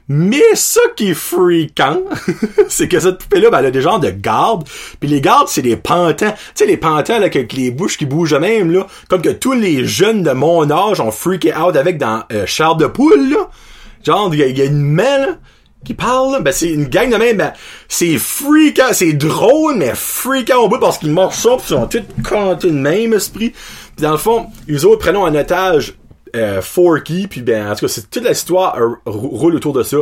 Mais 0.08 0.42
ça 0.54 0.80
qui 0.96 1.10
est 1.10 1.14
freakant, 1.14 2.02
c'est 2.68 2.86
que 2.86 3.00
cette 3.00 3.18
poupée-là, 3.18 3.50
ben, 3.50 3.58
elle 3.58 3.66
a 3.66 3.70
des 3.72 3.80
genres 3.80 3.98
de 3.98 4.10
gardes. 4.10 4.68
Puis 5.00 5.08
les 5.08 5.20
gardes, 5.20 5.48
c'est 5.48 5.62
des 5.62 5.76
pantins. 5.76 6.30
Tu 6.30 6.38
sais, 6.54 6.66
les 6.66 6.76
pantins, 6.76 7.18
là, 7.18 7.26
avec 7.26 7.52
les 7.52 7.72
bouches 7.72 7.98
qui 7.98 8.06
bougent 8.06 8.34
même, 8.34 8.70
là. 8.70 8.86
Comme 9.08 9.20
que 9.20 9.30
tous 9.30 9.54
les 9.54 9.84
jeunes 9.84 10.22
de 10.22 10.30
mon 10.30 10.70
âge 10.70 11.00
ont 11.00 11.10
freaké 11.10 11.52
out 11.56 11.74
avec 11.74 11.98
dans 11.98 12.22
euh, 12.32 12.46
Charles 12.46 12.78
de 12.78 12.86
Poule, 12.86 13.30
là. 13.30 13.50
Genre, 14.06 14.32
il 14.32 14.40
y, 14.40 14.58
y 14.58 14.62
a 14.62 14.66
une 14.66 14.96
là, 14.96 15.38
qui 15.84 15.94
parle, 15.94 16.32
là. 16.32 16.40
Ben, 16.40 16.52
c'est 16.52 16.68
une 16.68 16.86
gang 16.86 17.10
de 17.10 17.16
même, 17.16 17.38
ben, 17.38 17.52
c'est 17.88 18.18
freakant, 18.18 18.92
c'est 18.92 19.14
drôle, 19.14 19.76
mais 19.76 19.92
freakant 19.94 20.62
au 20.62 20.68
bout 20.68 20.78
parce 20.78 20.98
qu'ils 20.98 21.10
marchent 21.10 21.38
ça, 21.38 21.56
pis 21.56 21.64
ils 21.64 21.68
sont 21.68 21.86
tous 21.86 22.04
cantés 22.22 22.68
de 22.68 22.72
même 22.72 23.14
esprit. 23.14 23.50
Puis 23.50 24.02
dans 24.02 24.12
le 24.12 24.16
fond, 24.18 24.46
les 24.68 24.84
autres 24.84 25.00
prennent 25.00 25.16
en 25.16 25.34
otage 25.34 25.94
euh, 26.36 26.60
Forky, 26.62 27.26
puis 27.26 27.42
ben, 27.42 27.70
en 27.70 27.74
tout 27.74 27.86
cas, 27.86 27.88
c'est 27.92 28.08
toute 28.10 28.28
l'histoire 28.28 28.76
euh, 28.78 28.90
rou- 29.06 29.28
roule 29.36 29.54
autour 29.56 29.72
de 29.72 29.82
ça. 29.82 29.96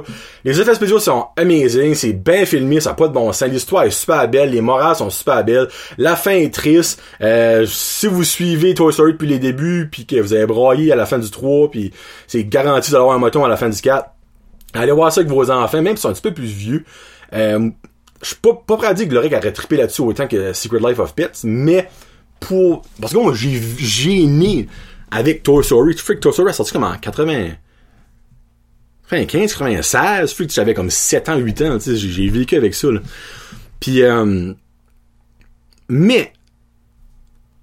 Les 0.44 0.60
effets 0.60 0.74
spéciaux 0.74 0.98
sont 0.98 1.26
amazing, 1.36 1.94
c'est 1.94 2.12
bien 2.12 2.44
filmé, 2.44 2.80
ça 2.80 2.90
n'a 2.90 2.96
pas 2.96 3.08
de 3.08 3.12
bon 3.12 3.32
sens. 3.32 3.48
L'histoire 3.48 3.84
est 3.84 3.90
super 3.90 4.28
belle, 4.28 4.50
les 4.50 4.60
morales 4.60 4.96
sont 4.96 5.10
super 5.10 5.44
belles, 5.44 5.68
la 5.96 6.16
fin 6.16 6.32
est 6.32 6.52
triste. 6.52 7.00
Euh, 7.20 7.64
si 7.66 8.06
vous 8.06 8.24
suivez 8.24 8.74
Toy 8.74 8.92
Story 8.92 9.12
depuis 9.12 9.28
les 9.28 9.38
débuts, 9.38 9.88
puis 9.90 10.04
que 10.04 10.16
vous 10.20 10.32
avez 10.34 10.46
broyé 10.46 10.92
à 10.92 10.96
la 10.96 11.06
fin 11.06 11.18
du 11.18 11.30
3, 11.30 11.70
puis 11.70 11.92
c'est 12.26 12.44
garanti 12.44 12.90
d'avoir 12.90 13.14
un 13.14 13.18
moton 13.18 13.44
à 13.44 13.48
la 13.48 13.56
fin 13.56 13.68
du 13.68 13.80
4, 13.80 14.06
allez 14.74 14.92
voir 14.92 15.12
ça 15.12 15.20
avec 15.20 15.32
vos 15.32 15.50
enfants, 15.50 15.80
même 15.80 15.96
s'ils 15.96 16.02
sont 16.02 16.08
un 16.08 16.12
petit 16.12 16.22
peu 16.22 16.34
plus 16.34 16.44
vieux. 16.44 16.84
Je 18.24 18.28
suis 18.28 18.36
pas, 18.36 18.76
prêt 18.76 18.86
à 18.86 18.94
dire 18.94 19.06
que 19.08 19.14
Loric 19.14 19.32
aurait 19.34 19.52
trippé 19.52 19.76
là-dessus 19.76 20.00
autant 20.00 20.26
que 20.26 20.52
Secret 20.54 20.80
Life 20.80 20.98
of 20.98 21.14
Pets, 21.14 21.40
mais 21.44 21.88
pour... 22.40 22.82
Parce 23.00 23.12
que 23.12 23.18
moi, 23.18 23.32
j'ai 23.34 23.60
j'ai 23.76 24.26
né 24.26 24.66
avec 25.14 25.42
Toy 25.42 25.64
Story. 25.64 25.94
Tu 25.94 26.02
sais 26.02 26.14
que 26.14 26.20
Toy 26.20 26.32
Story 26.32 26.50
a 26.50 26.52
sorti 26.52 26.72
comme 26.72 26.84
en 26.84 26.96
80... 26.96 27.52
95, 29.08 29.52
96, 29.52 30.32
fait 30.32 30.46
que 30.46 30.52
j'avais 30.52 30.74
comme 30.74 30.90
7 30.90 31.28
ans, 31.28 31.36
8 31.36 31.62
ans, 31.62 31.78
tu 31.78 31.94
j'ai 31.94 32.08
j'ai 32.08 32.28
vécu 32.28 32.56
avec 32.56 32.74
ça, 32.74 32.90
là. 32.90 33.00
Puis, 33.78 34.02
euh, 34.02 34.54
mais, 35.88 36.32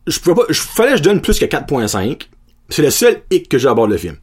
je 0.05 0.19
pouvais 0.19 0.35
pas, 0.35 0.43
je 0.49 0.61
fallait 0.61 0.91
que 0.91 0.97
je 0.97 1.03
donne 1.03 1.19
plus 1.21 1.39
que 1.39 1.45
4.5. 1.45 2.27
C'est 2.69 2.83
le 2.83 2.91
seul 2.91 3.23
hic 3.31 3.49
que 3.49 3.57
j'aborde 3.57 3.89
le 3.89 3.97
film. 3.97 4.17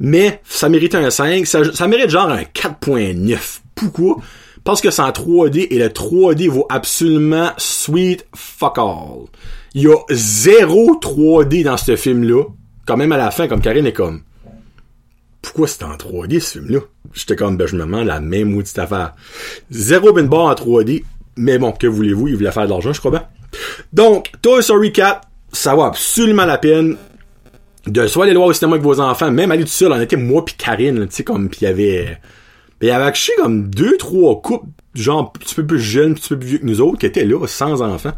Mais, 0.00 0.42
ça 0.44 0.68
mérite 0.68 0.96
un 0.96 1.08
5, 1.08 1.46
ça, 1.46 1.72
ça 1.72 1.86
mérite 1.86 2.10
genre 2.10 2.28
un 2.28 2.42
4.9. 2.42 3.60
Pourquoi? 3.76 4.16
Parce 4.64 4.80
que 4.80 4.90
c'est 4.90 5.02
en 5.02 5.10
3D 5.10 5.66
et 5.70 5.78
le 5.78 5.88
3D 5.88 6.48
vaut 6.48 6.66
absolument 6.70 7.50
sweet 7.58 8.26
fuck 8.34 8.78
all. 8.78 9.26
Il 9.74 9.82
y 9.82 9.88
a 9.88 9.96
zéro 10.10 10.98
3D 11.00 11.64
dans 11.64 11.76
ce 11.76 11.96
film-là. 11.96 12.44
Quand 12.86 12.96
même 12.96 13.12
à 13.12 13.16
la 13.16 13.30
fin, 13.30 13.46
comme 13.46 13.60
Karine 13.60 13.86
est 13.86 13.92
comme, 13.92 14.22
pourquoi 15.42 15.68
c'est 15.68 15.84
en 15.84 15.94
3D 15.94 16.40
ce 16.40 16.58
film-là? 16.58 16.80
J'étais 17.12 17.36
comme, 17.36 17.56
ben, 17.56 17.66
je 17.66 17.76
me 17.76 17.80
demande 17.80 18.06
la 18.06 18.20
même 18.20 18.50
maudite 18.50 18.78
affaire. 18.78 19.14
Zéro 19.70 20.12
bin 20.12 20.24
bar 20.24 20.46
en 20.46 20.54
3D, 20.54 21.04
mais 21.36 21.58
bon, 21.58 21.72
que 21.72 21.86
voulez-vous, 21.86 22.28
il 22.28 22.36
voulait 22.36 22.50
faire 22.50 22.64
de 22.64 22.70
l'argent, 22.70 22.92
je 22.92 22.98
crois 22.98 23.10
bien. 23.10 23.24
Donc, 23.92 24.32
Toy 24.42 24.62
Story 24.62 24.92
4, 24.92 25.20
ça 25.52 25.74
vaut 25.74 25.82
absolument 25.82 26.44
la 26.44 26.58
peine 26.58 26.96
de 27.86 28.06
soit 28.06 28.24
aller 28.24 28.32
le 28.32 28.38
voir 28.38 28.48
au 28.48 28.52
cinéma 28.52 28.76
avec 28.76 28.84
vos 28.84 28.98
enfants, 29.00 29.30
même 29.30 29.52
aller 29.52 29.64
tout 29.64 29.70
seul, 29.70 29.92
on 29.92 30.00
était 30.00 30.16
moi 30.16 30.44
pis 30.44 30.54
Karine, 30.54 31.06
tu 31.06 31.16
sais, 31.16 31.24
comme, 31.24 31.48
pis 31.48 31.58
il 31.60 31.64
y 31.64 31.66
avait, 31.66 32.18
pis 32.84 32.88
il 32.88 32.90
y 32.90 32.90
avait 32.90 33.12
comme 33.42 33.70
deux, 33.70 33.96
trois 33.96 34.40
couples, 34.40 34.68
genre, 34.94 35.32
un 35.34 35.38
petit 35.38 35.54
peu 35.54 35.66
plus 35.66 35.80
jeunes, 35.80 36.12
un 36.12 36.14
petit 36.14 36.28
peu 36.28 36.38
plus 36.38 36.48
vieux 36.48 36.58
que 36.58 36.66
nous 36.66 36.80
autres, 36.80 36.98
qui 36.98 37.06
étaient 37.06 37.24
là, 37.24 37.46
sans 37.46 37.82
enfants. 37.82 38.12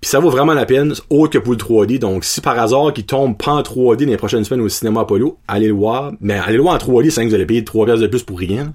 Puis 0.00 0.10
ça 0.10 0.18
vaut 0.20 0.30
vraiment 0.30 0.54
la 0.54 0.66
peine, 0.66 0.92
autre 1.08 1.32
que 1.32 1.38
pour 1.38 1.52
le 1.52 1.58
3D. 1.58 1.98
Donc, 1.98 2.24
si 2.24 2.40
par 2.40 2.58
hasard 2.58 2.92
qu'il 2.92 3.06
tombe 3.06 3.38
pas 3.38 3.52
en 3.52 3.62
3D 3.62 4.04
dans 4.04 4.10
les 4.10 4.16
prochaines 4.16 4.44
semaines 4.44 4.64
au 4.64 4.68
cinéma 4.68 5.00
Apollo, 5.00 5.38
allez 5.48 5.68
le 5.68 5.72
voir. 5.72 6.12
Mais 6.20 6.34
allez 6.34 6.56
le 6.56 6.62
voir 6.62 6.74
en 6.74 6.78
3D, 6.78 7.10
c'est 7.10 7.22
que 7.22 7.28
vous 7.28 7.34
allez 7.34 7.46
payer 7.46 7.64
3 7.64 7.86
pièces 7.86 8.00
de 8.00 8.06
plus 8.06 8.22
pour 8.22 8.38
rien. 8.38 8.74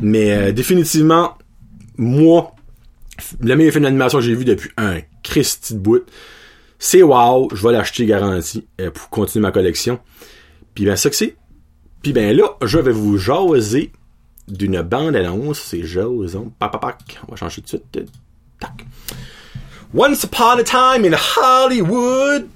Mais 0.00 0.32
euh, 0.32 0.52
définitivement, 0.52 1.32
moi, 1.98 2.54
le 3.40 3.54
meilleur 3.54 3.72
film 3.72 3.84
d'animation 3.84 4.18
que 4.18 4.24
j'ai 4.24 4.34
vu 4.34 4.44
depuis 4.44 4.70
un 4.78 5.00
Christy 5.22 5.74
de 5.74 5.78
bout, 5.78 6.04
c'est 6.78 7.02
wow, 7.02 7.48
je 7.54 7.66
vais 7.66 7.72
l'acheter 7.72 8.06
garanti 8.06 8.66
euh, 8.80 8.90
pour 8.90 9.10
continuer 9.10 9.42
ma 9.42 9.52
collection. 9.52 9.98
Puis 10.74 10.84
ben 10.84 10.96
ça 10.96 11.10
que 11.10 11.16
c'est. 11.16 11.36
Puis 12.02 12.12
ben 12.12 12.36
là, 12.36 12.56
je 12.62 12.78
vais 12.78 12.92
vous 12.92 13.18
jaser 13.18 13.92
d'une 14.48 14.82
bande 14.82 15.16
annonce, 15.16 15.60
c'est 15.60 15.84
jason. 15.84 16.52
Pac, 16.58 16.72
pac, 16.72 16.80
pac. 16.80 17.20
On 17.28 17.32
va 17.32 17.36
changer 17.36 17.62
tout 17.62 17.76
de 17.76 17.98
suite. 17.98 18.10
Tac. 18.60 18.86
Once 19.94 20.24
Upon 20.24 20.58
a 20.58 20.64
Time 20.64 21.04
in 21.04 21.14
Hollywood, 21.14 22.48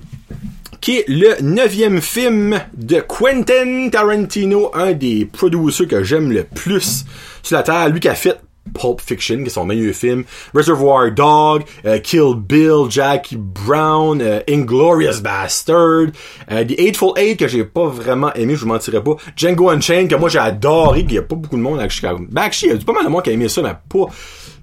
qui 0.81 0.99
est 0.99 1.09
le 1.09 1.41
neuvième 1.43 2.01
film 2.01 2.59
de 2.75 3.01
Quentin 3.01 3.89
Tarantino, 3.91 4.71
un 4.75 4.93
des 4.93 5.27
producers 5.27 5.87
que 5.87 6.03
j'aime 6.03 6.33
le 6.33 6.45
plus 6.45 7.05
sur 7.43 7.57
la 7.57 7.63
terre. 7.63 7.89
Lui 7.89 8.01
qui 8.01 8.09
a 8.09 8.15
fait 8.15 8.41
Pulp 8.75 9.01
Fiction, 9.01 9.39
qui 9.39 9.45
est 9.45 9.51
son 9.51 9.65
meilleur 9.65 9.95
film, 9.95 10.25
Reservoir 10.55 11.11
Dog, 11.13 11.65
euh, 11.85 11.99
Kill 11.99 12.35
Bill, 12.37 12.91
Jackie 12.91 13.37
Brown, 13.37 14.21
euh, 14.21 14.41
Inglorious 14.49 15.21
Bastard, 15.23 16.09
euh, 16.51 16.65
The 16.65 16.79
Eightful 16.79 17.13
Eight, 17.17 17.39
que 17.39 17.49
j'ai 17.49 17.65
pas 17.65 17.87
vraiment 17.87 18.33
aimé, 18.35 18.55
je 18.57 18.61
vous 18.61 18.69
mentirais 18.69 19.03
pas, 19.03 19.17
Django 19.37 19.71
Unchained, 19.71 20.11
que 20.11 20.17
moi 20.17 20.29
j'ai 20.29 20.39
adoré, 20.39 21.05
qu'il 21.05 21.15
y 21.15 21.19
a 21.19 21.23
pas 21.23 21.37
beaucoup 21.37 21.57
de 21.57 21.63
monde 21.63 21.81
à 21.81 21.89
Chicago. 21.89 22.25
Ben, 22.29 22.43
actually, 22.43 22.73
il 22.73 22.79
y 22.79 22.83
a 22.83 22.85
pas 22.85 22.93
mal 22.93 23.05
de 23.05 23.11
monde 23.11 23.23
qui 23.23 23.31
a 23.31 23.33
aimé 23.33 23.49
ça, 23.49 23.63
mais 23.63 23.75
pas, 23.89 24.07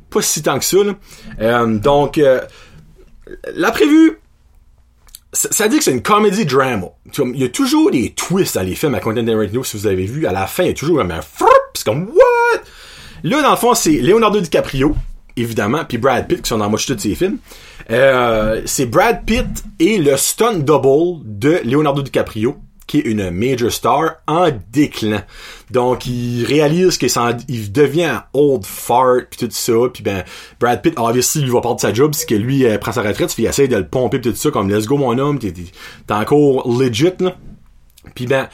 pas 0.10 0.22
si 0.22 0.42
tant 0.42 0.60
que 0.60 0.66
ça, 0.66 0.78
donc, 1.68 2.20
la 3.56 3.72
prévue, 3.72 4.20
ça 5.32 5.68
dit 5.68 5.78
que 5.78 5.84
c'est 5.84 5.92
une 5.92 6.04
comédie 6.04 6.46
drama. 6.46 6.88
Il 7.18 7.38
y 7.38 7.44
a 7.44 7.50
toujours 7.50 7.90
des 7.90 8.12
twists 8.12 8.56
dans 8.56 8.62
les 8.62 8.76
films 8.76 8.96
à 8.96 9.00
Quentin 9.00 9.26
Tarantino, 9.26 9.64
si 9.64 9.78
vous 9.78 9.88
avez 9.88 10.06
vu. 10.06 10.28
À 10.28 10.32
la 10.32 10.46
fin, 10.46 10.64
il 10.64 10.68
y 10.68 10.72
a 10.72 10.74
toujours 10.74 11.00
un 11.00 11.08
c'est 11.74 11.86
comme 11.86 12.10
what? 12.10 12.62
Là, 13.24 13.42
dans 13.42 13.52
le 13.52 13.58
fond, 13.58 13.74
c'est 13.74 13.94
Leonardo 13.94 14.42
DiCaprio, 14.42 14.96
évidemment, 15.38 15.86
puis 15.86 15.98
Brad 15.98 16.28
Pitt 16.28 16.42
qui 16.42 16.50
sont 16.50 16.58
dans 16.58 16.70
moitié 16.70 16.96
de 16.96 17.00
ses 17.00 17.16
films. 17.16 17.38
Euh, 17.90 18.62
c'est 18.66 18.86
Brad 18.86 19.24
Pitt 19.26 19.48
et 19.80 19.98
le 19.98 20.18
stunt 20.18 20.60
double 20.60 21.22
de 21.26 21.62
Leonardo 21.64 22.02
DiCaprio 22.02 22.58
qui 22.88 23.00
est 23.00 23.02
une 23.02 23.30
major 23.32 23.72
star 23.72 24.16
en 24.28 24.50
déclin. 24.72 25.24
Donc 25.72 26.06
il 26.06 26.44
réalise 26.46 27.00
ça, 27.08 27.36
il 27.48 27.72
devient 27.72 28.20
old 28.34 28.66
fart 28.66 29.22
puis 29.30 29.48
tout 29.48 29.52
ça 29.52 29.74
puis 29.92 30.04
ben 30.04 30.24
Brad 30.60 30.82
Pitt 30.82 30.94
obviously 30.98 31.42
lui 31.42 31.52
va 31.52 31.62
perdre 31.62 31.80
sa 31.80 31.94
job 31.94 32.14
c'est 32.14 32.28
que 32.28 32.36
lui 32.36 32.66
euh, 32.66 32.78
prend 32.78 32.92
sa 32.92 33.02
retraite 33.02 33.34
puis 33.34 33.44
il 33.44 33.48
essaie 33.48 33.68
de 33.68 33.78
le 33.78 33.88
pomper 33.88 34.20
pis 34.20 34.32
tout 34.32 34.36
ça 34.36 34.52
comme 34.52 34.70
let's 34.70 34.86
go 34.86 34.98
mon 34.98 35.18
homme 35.18 35.40
t'es, 35.40 35.54
t'es 35.54 36.14
encore 36.14 36.70
legit 36.70 37.14
là. 37.20 37.36
Puis 38.16 38.28
ben 38.28 38.50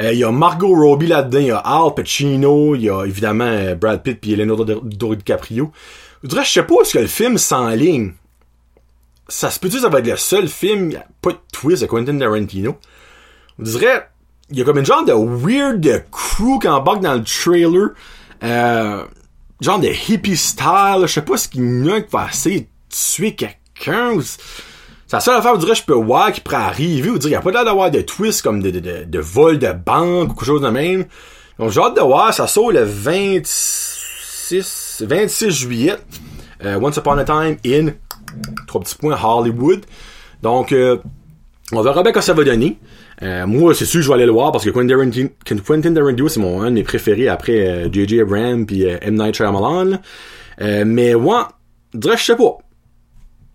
euh, 0.00 0.12
il 0.12 0.18
y 0.18 0.24
a 0.24 0.32
Margot 0.32 0.74
Robbie 0.74 1.06
là-dedans, 1.06 1.38
il 1.38 1.46
y 1.46 1.50
a 1.50 1.58
Al 1.58 1.94
Pacino, 1.94 2.74
il 2.74 2.82
y 2.82 2.90
a 2.90 3.04
évidemment 3.04 3.44
euh, 3.44 3.74
Brad 3.74 4.02
Pitt 4.02 4.20
puis 4.20 4.34
Leonardo 4.34 4.80
DiCaprio. 4.82 5.70
Je 6.22 6.28
dirais, 6.28 6.44
je 6.44 6.50
sais 6.50 6.62
pas 6.62 6.74
est-ce 6.82 6.94
que 6.94 6.98
le 6.98 7.06
film 7.06 7.38
s'enligne. 7.38 8.12
Ça 9.28 9.50
se 9.50 9.58
peut-tu 9.58 9.78
ça 9.78 9.88
va 9.88 10.00
être 10.00 10.06
le 10.06 10.16
seul 10.16 10.48
film, 10.48 10.90
y 10.90 10.96
a 10.96 11.06
pas 11.20 11.30
de 11.30 11.38
twist 11.52 11.82
de 11.82 11.86
Quentin 11.86 12.18
Tarantino? 12.18 12.76
On 13.58 13.62
dirait, 13.62 14.08
il 14.50 14.58
y 14.58 14.62
a 14.62 14.64
comme 14.64 14.78
une 14.78 14.84
genre 14.84 15.04
de 15.04 15.12
weird 15.12 16.04
crew 16.10 16.58
qui 16.60 16.68
embarque 16.68 17.00
dans 17.00 17.14
le 17.14 17.24
trailer. 17.24 17.90
Euh, 18.42 19.04
genre 19.60 19.78
de 19.78 19.88
hippie 19.88 20.36
style, 20.36 21.02
je 21.02 21.06
sais 21.06 21.22
pas 21.22 21.36
ce 21.36 21.48
qu'il 21.48 21.86
y 21.86 21.90
a 21.90 22.00
qui 22.00 22.10
va 22.10 22.28
essayer 22.30 22.60
de 22.60 22.66
tuer 22.90 23.34
quelqu'un. 23.34 24.18
La 25.12 25.20
seule 25.20 25.36
affaire, 25.36 25.52
vous 25.52 25.60
dirais, 25.60 25.74
je 25.76 25.84
peux 25.84 25.94
voir 25.94 26.32
qui 26.32 26.40
pourrait 26.40 26.56
arriver, 26.56 27.08
vous 27.08 27.18
dire, 27.18 27.28
il 27.28 27.32
n'y 27.32 27.36
a 27.36 27.40
pas 27.40 27.52
l'air 27.52 27.64
d'avoir 27.64 27.88
de 27.90 28.00
twists 28.00 28.42
comme 28.42 28.60
de, 28.60 28.70
de, 28.70 29.04
de, 29.04 29.18
vol 29.20 29.60
de 29.60 29.72
banque 29.72 30.32
ou 30.32 30.34
quelque 30.34 30.44
chose 30.44 30.62
de 30.62 30.68
même. 30.68 31.04
Donc, 31.58 31.70
j'ai 31.70 31.80
hâte 31.80 31.94
de 31.94 32.00
voir, 32.00 32.34
ça 32.34 32.48
sort 32.48 32.72
le 32.72 32.82
26, 32.82 35.04
26 35.06 35.50
juillet. 35.50 35.94
Euh, 36.64 36.80
Once 36.80 36.96
Upon 36.96 37.18
a 37.18 37.24
Time 37.24 37.58
in, 37.64 37.92
trois 38.66 38.80
petits 38.80 38.96
points, 38.96 39.16
Hollywood. 39.22 39.82
Donc, 40.42 40.72
euh, 40.72 40.96
on 41.70 41.82
verra 41.82 42.02
bien 42.02 42.10
quand 42.10 42.20
ça 42.20 42.32
va 42.32 42.42
donner. 42.42 42.76
Euh, 43.22 43.46
moi, 43.46 43.72
c'est 43.72 43.84
sûr, 43.84 44.02
je 44.02 44.08
vais 44.08 44.14
aller 44.14 44.26
le 44.26 44.32
voir 44.32 44.50
parce 44.50 44.64
que 44.64 44.70
Quentin 44.70 44.88
Tarantino, 45.94 46.28
c'est 46.28 46.40
mon 46.40 46.62
un 46.62 46.72
de 46.72 46.82
préférés 46.82 47.28
après 47.28 47.88
J.J. 47.92 48.22
Abrams 48.22 48.66
puis 48.66 48.82
M. 48.82 49.14
Night 49.14 49.36
Shyamalan. 49.36 50.00
mais 50.58 51.14
moi, 51.14 51.50
je 51.92 52.00
dirais, 52.00 52.16
je 52.16 52.24
sais 52.24 52.36
pas 52.36 52.58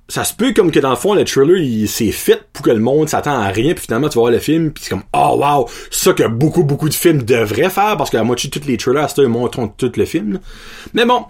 ça 0.09 0.25
se 0.25 0.33
peut 0.33 0.51
comme 0.53 0.71
que 0.71 0.79
dans 0.79 0.89
le 0.89 0.97
fond 0.97 1.13
le 1.13 1.23
trailer 1.23 1.57
il 1.57 1.87
s'est 1.87 2.11
fait 2.11 2.41
pour 2.51 2.65
que 2.65 2.71
le 2.71 2.79
monde 2.79 3.07
s'attend 3.07 3.39
à 3.39 3.47
rien 3.47 3.73
puis 3.73 3.85
finalement 3.85 4.09
tu 4.09 4.15
vas 4.15 4.23
voir 4.23 4.31
le 4.31 4.39
film 4.39 4.71
puis 4.71 4.83
c'est 4.83 4.89
comme 4.89 5.03
oh 5.13 5.39
wow 5.41 5.69
ça 5.89 6.11
que 6.11 6.27
beaucoup 6.27 6.63
beaucoup 6.63 6.89
de 6.89 6.93
films 6.93 7.23
devraient 7.23 7.69
faire 7.69 7.95
parce 7.95 8.09
que 8.09 8.17
la 8.17 8.23
moitié 8.23 8.49
de 8.49 8.59
tous 8.59 8.67
les 8.67 8.75
trailers 8.75 9.05
à 9.05 9.09
ils 9.17 9.27
montrent 9.27 9.71
tout 9.77 9.91
le 9.95 10.05
film 10.05 10.39
mais 10.93 11.05
bon 11.05 11.23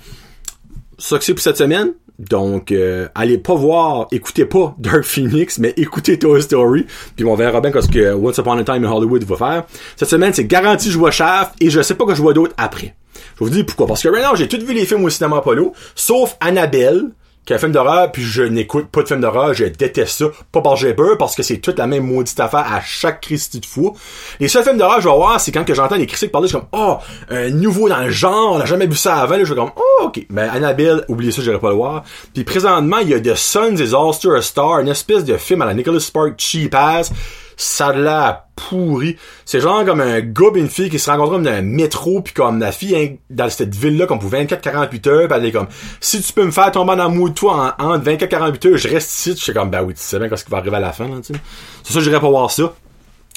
ça 0.99 1.17
que 1.17 1.23
c'est 1.23 1.33
pour 1.33 1.41
cette 1.41 1.57
semaine. 1.57 1.93
Donc 2.19 2.73
euh, 2.73 3.07
allez 3.15 3.37
pas 3.37 3.55
voir 3.55 4.07
écoutez 4.11 4.43
pas 4.43 4.75
Dark 4.79 5.03
Phoenix 5.03 5.57
mais 5.57 5.73
écoutez 5.77 6.19
Toy 6.19 6.41
Story. 6.41 6.85
Puis 7.15 7.25
on 7.25 7.35
verra 7.35 7.61
bien 7.61 7.71
ce 7.81 7.87
que 7.87 8.13
Once 8.13 8.37
Upon 8.37 8.57
a 8.57 8.63
Time 8.63 8.83
in 8.83 8.91
Hollywood 8.91 9.23
va 9.23 9.37
faire. 9.37 9.63
Cette 9.95 10.09
semaine 10.09 10.33
c'est 10.33 10.45
garanti 10.45 10.91
je 10.91 10.97
vois 10.97 11.11
Shaft 11.11 11.53
et 11.61 11.69
je 11.69 11.81
sais 11.81 11.95
pas 11.95 12.05
que 12.05 12.15
je 12.15 12.21
vois 12.21 12.33
d'autres 12.33 12.53
après. 12.57 12.95
Je 13.39 13.45
vous 13.45 13.49
dis 13.49 13.63
pourquoi. 13.63 13.87
Parce 13.87 14.03
que 14.03 14.09
maintenant 14.09 14.35
j'ai 14.35 14.49
tout 14.49 14.59
vu 14.59 14.73
les 14.73 14.85
films 14.85 15.05
au 15.05 15.09
cinéma 15.09 15.37
Apollo 15.37 15.73
sauf 15.95 16.35
Annabelle 16.41 17.05
qui 17.49 17.55
un 17.55 17.57
film 17.57 17.71
d'horreur, 17.71 18.11
puis 18.11 18.21
je 18.21 18.43
n'écoute 18.43 18.89
pas 18.89 19.01
de 19.01 19.07
film 19.07 19.21
d'horreur, 19.21 19.55
je 19.55 19.65
déteste 19.65 20.19
ça. 20.19 20.25
Pas 20.51 20.61
par 20.61 20.75
peur, 20.75 21.17
parce 21.17 21.35
que 21.35 21.41
c'est 21.41 21.57
toute 21.57 21.79
la 21.79 21.87
même 21.87 22.05
maudite 22.05 22.39
affaire 22.39 22.71
à 22.71 22.79
chaque 22.79 23.21
Christie 23.21 23.59
de 23.59 23.65
fou. 23.65 23.97
Les 24.39 24.47
seuls 24.47 24.63
films 24.63 24.77
d'horreur 24.77 24.97
que 24.97 25.01
je 25.01 25.09
vais 25.09 25.15
voir, 25.15 25.41
c'est 25.41 25.51
quand 25.51 25.63
que 25.63 25.73
j'entends 25.73 25.95
les 25.95 26.05
critiques 26.05 26.31
parler, 26.31 26.47
je 26.47 26.55
suis 26.55 26.59
comme, 26.59 26.69
oh, 26.73 26.97
un 27.31 27.49
nouveau 27.49 27.89
dans 27.89 28.03
le 28.03 28.11
genre, 28.11 28.51
on 28.53 28.59
n'a 28.59 28.65
jamais 28.65 28.85
vu 28.85 28.95
ça 28.95 29.15
avant, 29.15 29.33
là, 29.33 29.39
je 29.39 29.45
suis 29.45 29.55
comme, 29.55 29.71
oh, 29.75 30.03
ok. 30.03 30.27
Mais 30.29 30.45
ben, 30.45 30.49
Annabelle, 30.53 31.05
oubliez 31.07 31.31
ça, 31.31 31.41
j'irai 31.41 31.57
pas 31.57 31.69
le 31.69 31.75
voir. 31.75 32.03
Puis 32.35 32.43
présentement, 32.43 32.99
il 32.99 33.09
y 33.09 33.13
a 33.15 33.19
The 33.19 33.33
Sons 33.33 33.77
is 33.77 33.95
All 33.95 34.13
Star 34.13 34.43
Star, 34.43 34.79
une 34.81 34.89
espèce 34.89 35.25
de 35.25 35.35
film 35.37 35.63
à 35.63 35.65
la 35.65 35.73
Nicholas 35.73 36.01
Spark 36.01 36.33
cheap 36.37 36.75
ass 36.75 37.11
ça 37.59 37.87
a 37.87 37.93
l'air 37.93 38.43
pourri. 38.55 39.17
C'est 39.45 39.59
genre 39.59 39.83
comme 39.85 40.01
un 40.01 40.21
gars 40.21 40.47
et 40.55 40.59
une 40.59 40.69
fille 40.69 40.89
qui 40.89 40.99
se 40.99 41.09
rencontrent 41.09 41.39
dans 41.39 41.49
un 41.49 41.61
métro 41.61 42.21
puis 42.21 42.33
comme 42.33 42.59
la 42.59 42.71
fille 42.71 42.95
hein, 42.95 43.15
dans 43.29 43.49
cette 43.49 43.75
ville-là 43.75 44.05
comme 44.05 44.19
pour 44.19 44.31
24-48 44.31 45.09
heures 45.09 45.27
pis 45.27 45.33
elle 45.35 45.45
est 45.45 45.51
comme 45.51 45.67
si 45.99 46.21
tu 46.21 46.33
peux 46.33 46.45
me 46.45 46.51
faire 46.51 46.71
tomber 46.71 46.93
en 46.93 46.99
amour 46.99 47.29
de 47.29 47.33
toi 47.35 47.75
en, 47.79 47.91
en 47.95 47.99
24-48 47.99 48.67
heures, 48.67 48.77
je 48.77 48.87
reste 48.87 49.11
ici. 49.11 49.31
Je 49.31 49.43
suis 49.43 49.53
comme 49.53 49.69
bah 49.69 49.83
oui, 49.83 49.93
tu 49.93 50.01
sais 50.01 50.19
bien 50.19 50.35
ce 50.35 50.43
qui 50.43 50.51
va 50.51 50.57
arriver 50.57 50.77
à 50.77 50.79
la 50.79 50.93
fin 50.93 51.07
là, 51.07 51.17
tu 51.17 51.33
sais. 51.33 51.39
C'est 51.83 51.93
ça, 51.93 51.99
j'irai 51.99 52.19
pas 52.19 52.29
voir 52.29 52.49
ça. 52.49 52.73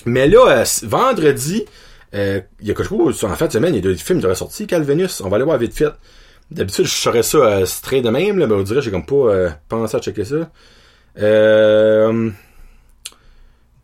Mais 0.07 0.29
là, 0.29 0.49
euh, 0.49 0.65
vendredi, 0.85 1.65
euh, 2.15 2.41
il 2.61 2.69
y 2.69 2.71
a 2.71 2.75
quelque 2.75 2.89
chose, 2.89 3.25
en 3.25 3.35
fin 3.35 3.47
de 3.47 3.53
semaine, 3.53 3.75
il 3.75 3.85
y 3.85 3.89
a 3.89 3.93
des 3.93 3.97
films 3.97 4.19
qui 4.19 4.23
devraient 4.23 4.35
sortir, 4.37 4.67
Calvinus. 4.67 5.21
On 5.21 5.29
va 5.29 5.37
aller 5.37 5.45
voir 5.45 5.59
vite 5.59 5.77
fait. 5.77 5.93
D'habitude, 6.51 6.85
je 6.85 6.95
saurais 6.95 7.23
ça 7.23 7.39
euh, 7.39 7.67
straight 7.67 8.05
de 8.05 8.11
même, 8.11 8.39
là, 8.39 8.47
mais 8.47 8.55
on 8.55 8.63
dirait 8.63 8.83
j'ai 8.83 8.91
comme 8.91 9.07
pas 9.07 9.15
euh, 9.15 9.51
pensé 9.69 9.97
à 9.97 10.01
checker 10.01 10.25
ça. 10.25 10.51
Euh... 11.19 12.31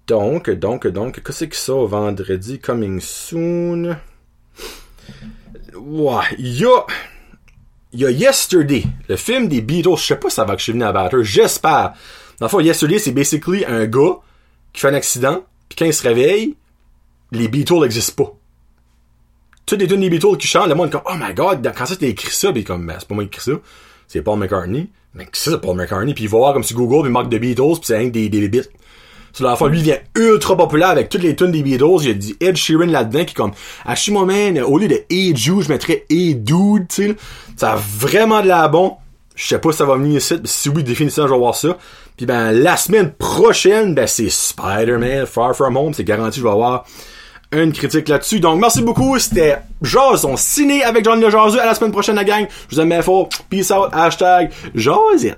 Donc, 0.08 0.48
donc, 0.48 0.86
donc, 0.86 1.22
qu'est-ce 1.22 1.44
que 1.44 1.54
ça 1.54 1.74
vendredi? 1.74 2.58
Coming 2.58 2.98
soon? 2.98 3.98
Ouais, 5.76 6.24
il 6.38 6.60
y 6.60 6.64
a. 6.64 6.86
Il 7.92 8.10
Yesterday, 8.10 8.84
le 9.08 9.16
film 9.16 9.48
des 9.48 9.60
Beatles. 9.60 9.96
Je 9.98 10.04
sais 10.04 10.16
pas 10.16 10.30
si 10.30 10.36
ça 10.36 10.44
va 10.44 10.54
que 10.54 10.60
je 10.60 10.64
suis 10.64 10.72
venu 10.72 10.84
à 10.84 10.92
battre. 10.92 11.22
J'espère. 11.22 11.92
Dans 12.40 12.46
le 12.46 12.48
fond, 12.48 12.60
Yesterday, 12.60 12.98
c'est 12.98 13.12
basically 13.12 13.66
un 13.66 13.86
gars 13.86 14.16
qui 14.72 14.80
fait 14.80 14.88
un 14.88 14.94
accident, 14.94 15.44
puis 15.68 15.76
quand 15.76 15.84
il 15.84 15.94
se 15.94 16.02
réveille, 16.02 16.56
les 17.32 17.48
Beatles 17.48 17.80
n'existent 17.80 18.24
pas. 18.24 18.32
Toutes 19.66 19.80
les 19.80 19.88
tunes 19.88 20.00
des 20.00 20.10
Beatles 20.10 20.38
qui 20.38 20.46
chantent, 20.46 20.68
le 20.68 20.74
monde 20.74 20.88
est 20.88 20.92
comme, 20.92 21.02
oh 21.04 21.16
my 21.18 21.34
god, 21.34 21.70
quand 21.76 21.84
ça 21.84 21.96
t'as 21.96 22.06
écrit 22.06 22.30
ça, 22.30 22.50
puis 22.50 22.64
comme, 22.64 22.86
ben, 22.86 22.96
c'est 22.98 23.08
pas 23.08 23.14
moi 23.14 23.24
qui 23.24 23.28
écrit 23.28 23.42
ça. 23.42 23.58
C'est 24.06 24.22
Paul 24.22 24.38
McCartney. 24.38 24.88
Mais 25.14 25.26
c'est 25.32 25.50
ça, 25.50 25.58
Paul 25.58 25.76
McCartney, 25.76 26.14
puis 26.14 26.24
il 26.24 26.30
va 26.30 26.38
voir 26.38 26.52
comme 26.54 26.64
si 26.64 26.72
Google, 26.72 27.08
il 27.08 27.12
marque 27.12 27.28
de 27.28 27.36
Beatles, 27.36 27.74
puis 27.74 27.84
c'est 27.84 27.96
un 27.96 28.08
des, 28.08 28.30
des 28.30 28.48
bits. 28.48 28.62
Fois, 29.57 29.68
lui, 29.68 29.79
il 29.79 29.85
vient 29.85 29.98
ultra 30.16 30.57
populaire 30.57 30.88
avec 30.88 31.09
toutes 31.09 31.22
les 31.22 31.37
tunes 31.37 31.53
des 31.53 31.62
Beatles. 31.62 32.09
A 32.09 32.12
dit 32.12 32.37
Ed 32.40 32.57
Sheeran 32.57 32.87
là-dedans 32.87 33.24
qui 33.24 33.33
est 33.33 33.35
comme, 33.35 33.53
suis 33.94 34.12
moi 34.12 34.24
man, 34.24 34.61
au 34.61 34.79
lieu 34.79 34.88
de 34.88 35.01
Hey 35.11 35.37
Jude, 35.37 35.62
je 35.62 35.68
mettrais 35.68 36.05
Hey 36.11 36.35
Dude, 36.35 36.88
tu 36.88 37.09
sais. 37.09 37.16
Ça 37.57 37.72
a 37.72 37.77
vraiment 37.77 38.42
de 38.42 38.48
la 38.48 38.68
bon. 38.68 38.96
Je 39.35 39.46
sais 39.46 39.59
pas 39.59 39.70
si 39.70 39.79
ça 39.79 39.85
va 39.85 39.94
venir 39.96 40.18
ici, 40.18 40.35
si 40.44 40.68
oui, 40.68 40.83
définitivement, 40.83 41.29
je 41.29 41.33
vais 41.33 41.38
voir 41.38 41.55
ça. 41.55 41.77
Puis 42.16 42.27
ben, 42.27 42.51
la 42.51 42.77
semaine 42.77 43.12
prochaine, 43.12 43.94
ben, 43.94 44.09
c'est 44.09 44.29
Spider-Man 44.29 45.27
Far 45.27 45.55
From 45.55 45.77
Home. 45.77 45.94
C'est 45.94 46.03
garanti, 46.03 46.40
je 46.40 46.44
vais 46.44 46.51
avoir 46.51 46.85
une 47.53 47.72
critique 47.72 48.09
là-dessus. 48.09 48.40
Donc, 48.40 48.61
merci 48.61 48.83
beaucoup. 48.83 49.18
C'était 49.18 49.59
Jason 49.81 50.37
ciné 50.37 50.83
avec 50.83 51.05
John 51.05 51.20
Le 51.20 51.31
Jaseux. 51.31 51.61
À 51.61 51.66
la 51.66 51.74
semaine 51.74 51.92
prochaine, 51.92 52.16
la 52.16 52.24
gang. 52.24 52.46
Je 52.68 52.74
vous 52.74 52.81
aime 52.83 52.88
bien 52.88 53.03
fort. 53.03 53.29
Peace 53.48 53.70
out. 53.70 53.90
Hashtag 53.92 54.51
Jason. 54.74 55.37